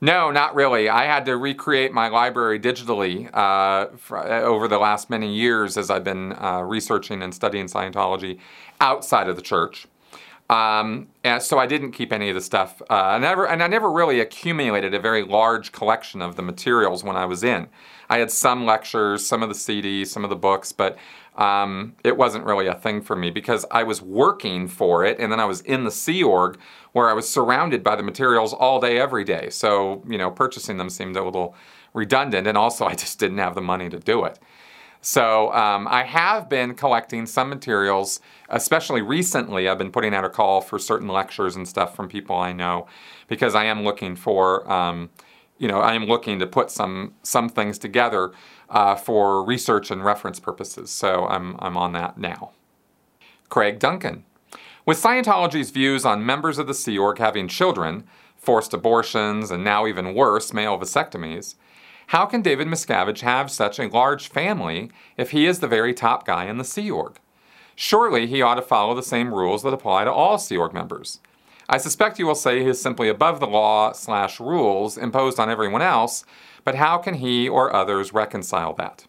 No, 0.00 0.30
not 0.30 0.54
really. 0.54 0.88
I 0.88 1.06
had 1.06 1.24
to 1.24 1.36
recreate 1.36 1.92
my 1.92 2.06
library 2.06 2.60
digitally 2.60 3.28
uh, 3.34 3.96
for, 3.96 4.18
uh, 4.18 4.42
over 4.42 4.68
the 4.68 4.78
last 4.78 5.10
many 5.10 5.34
years 5.34 5.76
as 5.76 5.90
I've 5.90 6.04
been 6.04 6.34
uh, 6.34 6.60
researching 6.60 7.20
and 7.20 7.34
studying 7.34 7.66
Scientology 7.66 8.38
outside 8.80 9.28
of 9.28 9.34
the 9.34 9.42
church. 9.42 9.88
Um, 10.48 11.08
and 11.24 11.42
so 11.42 11.58
I 11.58 11.66
didn't 11.66 11.90
keep 11.90 12.12
any 12.12 12.28
of 12.28 12.36
the 12.36 12.40
stuff. 12.40 12.80
Uh, 12.88 12.94
I 12.94 13.18
never, 13.18 13.44
and 13.44 13.60
I 13.60 13.66
never 13.66 13.90
really 13.90 14.20
accumulated 14.20 14.94
a 14.94 15.00
very 15.00 15.24
large 15.24 15.72
collection 15.72 16.22
of 16.22 16.36
the 16.36 16.42
materials 16.42 17.02
when 17.02 17.16
I 17.16 17.24
was 17.24 17.42
in. 17.42 17.68
I 18.08 18.18
had 18.18 18.30
some 18.30 18.64
lectures, 18.64 19.26
some 19.26 19.42
of 19.42 19.48
the 19.48 19.54
CDs, 19.54 20.06
some 20.06 20.22
of 20.22 20.30
the 20.30 20.36
books, 20.36 20.70
but 20.72 20.96
um, 21.38 21.94
it 22.02 22.16
wasn't 22.16 22.44
really 22.44 22.66
a 22.66 22.74
thing 22.74 23.00
for 23.00 23.14
me 23.14 23.30
because 23.30 23.64
I 23.70 23.84
was 23.84 24.02
working 24.02 24.66
for 24.66 25.04
it 25.04 25.20
and 25.20 25.30
then 25.30 25.38
I 25.38 25.44
was 25.44 25.60
in 25.60 25.84
the 25.84 25.90
Sea 25.90 26.24
Org 26.24 26.58
where 26.92 27.08
I 27.08 27.12
was 27.12 27.28
surrounded 27.28 27.84
by 27.84 27.94
the 27.94 28.02
materials 28.02 28.52
all 28.52 28.80
day, 28.80 28.98
every 28.98 29.22
day. 29.22 29.48
So, 29.50 30.02
you 30.08 30.18
know, 30.18 30.32
purchasing 30.32 30.78
them 30.78 30.90
seemed 30.90 31.16
a 31.16 31.22
little 31.22 31.54
redundant 31.94 32.48
and 32.48 32.58
also 32.58 32.86
I 32.86 32.94
just 32.94 33.20
didn't 33.20 33.38
have 33.38 33.54
the 33.54 33.60
money 33.60 33.88
to 33.88 34.00
do 34.00 34.24
it. 34.24 34.40
So 35.00 35.52
um, 35.52 35.86
I 35.88 36.02
have 36.02 36.48
been 36.48 36.74
collecting 36.74 37.24
some 37.24 37.48
materials, 37.48 38.18
especially 38.48 39.00
recently. 39.00 39.68
I've 39.68 39.78
been 39.78 39.92
putting 39.92 40.12
out 40.12 40.24
a 40.24 40.28
call 40.28 40.60
for 40.60 40.76
certain 40.80 41.06
lectures 41.06 41.54
and 41.54 41.68
stuff 41.68 41.94
from 41.94 42.08
people 42.08 42.34
I 42.34 42.52
know 42.52 42.88
because 43.28 43.54
I 43.54 43.66
am 43.66 43.84
looking 43.84 44.16
for, 44.16 44.68
um, 44.70 45.10
you 45.58 45.68
know, 45.68 45.80
I 45.80 45.94
am 45.94 46.06
looking 46.06 46.38
to 46.38 46.46
put 46.46 46.70
some 46.70 47.14
some 47.22 47.48
things 47.48 47.78
together 47.78 48.32
uh, 48.68 48.94
for 48.94 49.44
research 49.44 49.90
and 49.90 50.04
reference 50.04 50.40
purposes. 50.40 50.90
So 50.90 51.26
I'm, 51.26 51.56
I'm 51.58 51.76
on 51.76 51.92
that 51.92 52.18
now. 52.18 52.52
Craig 53.48 53.78
Duncan. 53.78 54.24
With 54.84 55.02
Scientology's 55.02 55.70
views 55.70 56.04
on 56.04 56.24
members 56.24 56.58
of 56.58 56.66
the 56.66 56.74
Sea 56.74 56.96
Org 56.96 57.18
having 57.18 57.48
children, 57.48 58.04
forced 58.36 58.72
abortions, 58.72 59.50
and 59.50 59.62
now 59.62 59.86
even 59.86 60.14
worse, 60.14 60.52
male 60.52 60.78
vasectomies, 60.78 61.56
how 62.08 62.24
can 62.24 62.40
David 62.40 62.68
Miscavige 62.68 63.20
have 63.20 63.50
such 63.50 63.78
a 63.78 63.88
large 63.88 64.28
family 64.28 64.90
if 65.18 65.32
he 65.32 65.44
is 65.44 65.60
the 65.60 65.68
very 65.68 65.92
top 65.92 66.26
guy 66.26 66.46
in 66.46 66.56
the 66.56 66.64
Sea 66.64 66.90
Org? 66.90 67.18
Surely 67.76 68.26
he 68.26 68.40
ought 68.40 68.54
to 68.54 68.62
follow 68.62 68.94
the 68.94 69.02
same 69.02 69.34
rules 69.34 69.62
that 69.62 69.74
apply 69.74 70.04
to 70.04 70.12
all 70.12 70.38
Sea 70.38 70.56
Org 70.56 70.72
members. 70.72 71.20
I 71.68 71.76
suspect 71.76 72.18
you 72.18 72.26
will 72.26 72.34
say 72.34 72.62
he 72.62 72.68
is 72.68 72.80
simply 72.80 73.08
above 73.08 73.40
the 73.40 73.46
law 73.46 73.92
slash 73.92 74.40
rules 74.40 74.96
imposed 74.96 75.38
on 75.38 75.50
everyone 75.50 75.82
else, 75.82 76.24
but 76.64 76.76
how 76.76 76.96
can 76.98 77.14
he 77.14 77.48
or 77.48 77.74
others 77.74 78.14
reconcile 78.14 78.72
that? 78.74 79.06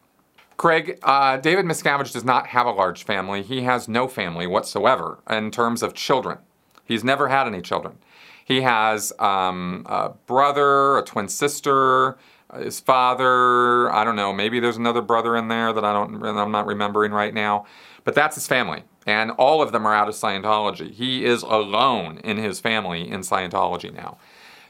Craig, 0.58 1.00
uh, 1.04 1.38
David 1.38 1.64
Miscavige 1.64 2.12
does 2.12 2.26
not 2.26 2.48
have 2.48 2.68
a 2.68 2.72
large 2.72 3.06
family. 3.06 3.44
He 3.44 3.62
has 3.62 3.88
no 3.88 4.10
family 4.10 4.46
whatsoever 4.46 5.20
in 5.30 5.52
terms 5.52 5.82
of 5.82 5.94
children. 5.94 6.40
He's 6.84 7.04
never 7.04 7.30
had 7.30 7.48
any 7.48 7.62
children. 7.62 7.98
He 8.44 8.62
has 8.62 9.14
um, 9.20 9.84
a 9.86 10.10
brother, 10.10 10.98
a 10.98 11.04
twin 11.04 11.30
sister, 11.30 12.18
his 12.58 12.80
father. 12.80 13.90
I 13.94 14.04
don't 14.04 14.16
know. 14.16 14.34
Maybe 14.34 14.60
there's 14.60 14.76
another 14.76 15.02
brother 15.02 15.38
in 15.38 15.48
there 15.48 15.72
that 15.72 15.86
I 15.86 15.94
don't. 15.94 16.26
I'm 16.26 16.52
not 16.52 16.66
remembering 16.66 17.12
right 17.12 17.34
now. 17.34 17.66
But 18.10 18.16
that's 18.16 18.34
his 18.34 18.48
family, 18.48 18.86
and 19.06 19.30
all 19.30 19.62
of 19.62 19.72
them 19.72 19.86
are 19.86 19.94
out 19.94 20.10
of 20.10 20.16
Scientology. 20.16 20.92
He 20.92 21.26
is 21.26 21.44
alone 21.44 22.18
in 22.24 22.38
his 22.38 22.60
family 22.60 23.08
in 23.08 23.20
Scientology 23.20 23.94
now. 23.94 24.18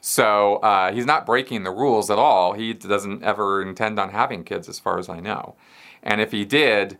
So 0.01 0.57
uh, 0.57 0.91
he's 0.91 1.05
not 1.05 1.25
breaking 1.25 1.63
the 1.63 1.71
rules 1.71 2.11
at 2.11 2.19
all. 2.19 2.51
He 2.51 2.73
doesn't 2.73 3.23
ever 3.23 3.61
intend 3.61 3.97
on 3.97 4.09
having 4.09 4.43
kids, 4.43 4.67
as 4.67 4.77
far 4.77 4.99
as 4.99 5.07
I 5.07 5.21
know. 5.21 5.55
And 6.03 6.19
if 6.19 6.33
he 6.33 6.43
did, 6.43 6.97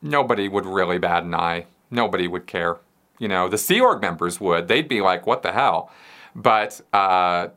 nobody 0.00 0.46
would 0.46 0.66
really 0.66 0.98
bat 0.98 1.24
an 1.24 1.34
eye. 1.34 1.66
Nobody 1.90 2.28
would 2.28 2.46
care. 2.46 2.76
You 3.18 3.26
know, 3.26 3.48
the 3.48 3.58
Sea 3.58 3.80
Org 3.80 4.00
members 4.00 4.40
would. 4.40 4.68
They'd 4.68 4.88
be 4.88 5.00
like, 5.00 5.26
what 5.26 5.42
the 5.42 5.50
hell? 5.50 5.90
But, 6.36 6.80
uh, 6.92 7.48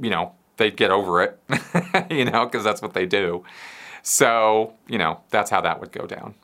you 0.00 0.08
know, 0.08 0.32
they'd 0.56 0.74
get 0.74 0.90
over 0.90 1.22
it, 1.22 1.38
you 2.10 2.24
know, 2.24 2.46
because 2.46 2.64
that's 2.64 2.80
what 2.80 2.94
they 2.94 3.04
do. 3.04 3.44
So, 4.02 4.72
you 4.88 4.96
know, 4.96 5.20
that's 5.28 5.50
how 5.50 5.60
that 5.60 5.80
would 5.80 5.92
go 5.92 6.06
down. 6.06 6.34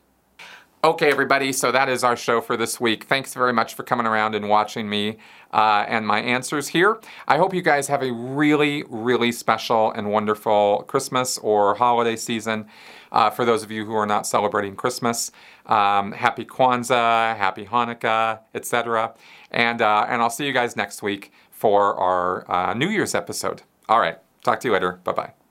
Okay, 0.84 1.12
everybody, 1.12 1.52
so 1.52 1.70
that 1.70 1.88
is 1.88 2.02
our 2.02 2.16
show 2.16 2.40
for 2.40 2.56
this 2.56 2.80
week. 2.80 3.04
Thanks 3.04 3.34
very 3.34 3.52
much 3.52 3.74
for 3.74 3.84
coming 3.84 4.04
around 4.04 4.34
and 4.34 4.48
watching 4.48 4.88
me 4.88 5.18
uh, 5.52 5.84
and 5.86 6.04
my 6.04 6.20
answers 6.20 6.66
here. 6.66 7.00
I 7.28 7.36
hope 7.36 7.54
you 7.54 7.62
guys 7.62 7.86
have 7.86 8.02
a 8.02 8.10
really, 8.10 8.82
really 8.88 9.30
special 9.30 9.92
and 9.92 10.10
wonderful 10.10 10.84
Christmas 10.88 11.38
or 11.38 11.76
holiday 11.76 12.16
season. 12.16 12.66
Uh, 13.12 13.30
for 13.30 13.44
those 13.44 13.62
of 13.62 13.70
you 13.70 13.84
who 13.84 13.94
are 13.94 14.06
not 14.06 14.26
celebrating 14.26 14.74
Christmas, 14.74 15.30
um, 15.66 16.10
happy 16.10 16.44
Kwanzaa, 16.44 17.36
happy 17.36 17.64
Hanukkah, 17.64 18.40
etc. 18.52 19.14
And, 19.52 19.82
uh, 19.82 20.06
and 20.08 20.20
I'll 20.20 20.30
see 20.30 20.46
you 20.46 20.52
guys 20.52 20.74
next 20.74 21.00
week 21.00 21.30
for 21.52 21.94
our 21.94 22.50
uh, 22.50 22.74
New 22.74 22.88
Year's 22.88 23.14
episode. 23.14 23.62
All 23.88 24.00
right, 24.00 24.18
talk 24.42 24.58
to 24.58 24.66
you 24.66 24.72
later. 24.74 24.98
Bye 25.04 25.12
bye. 25.12 25.41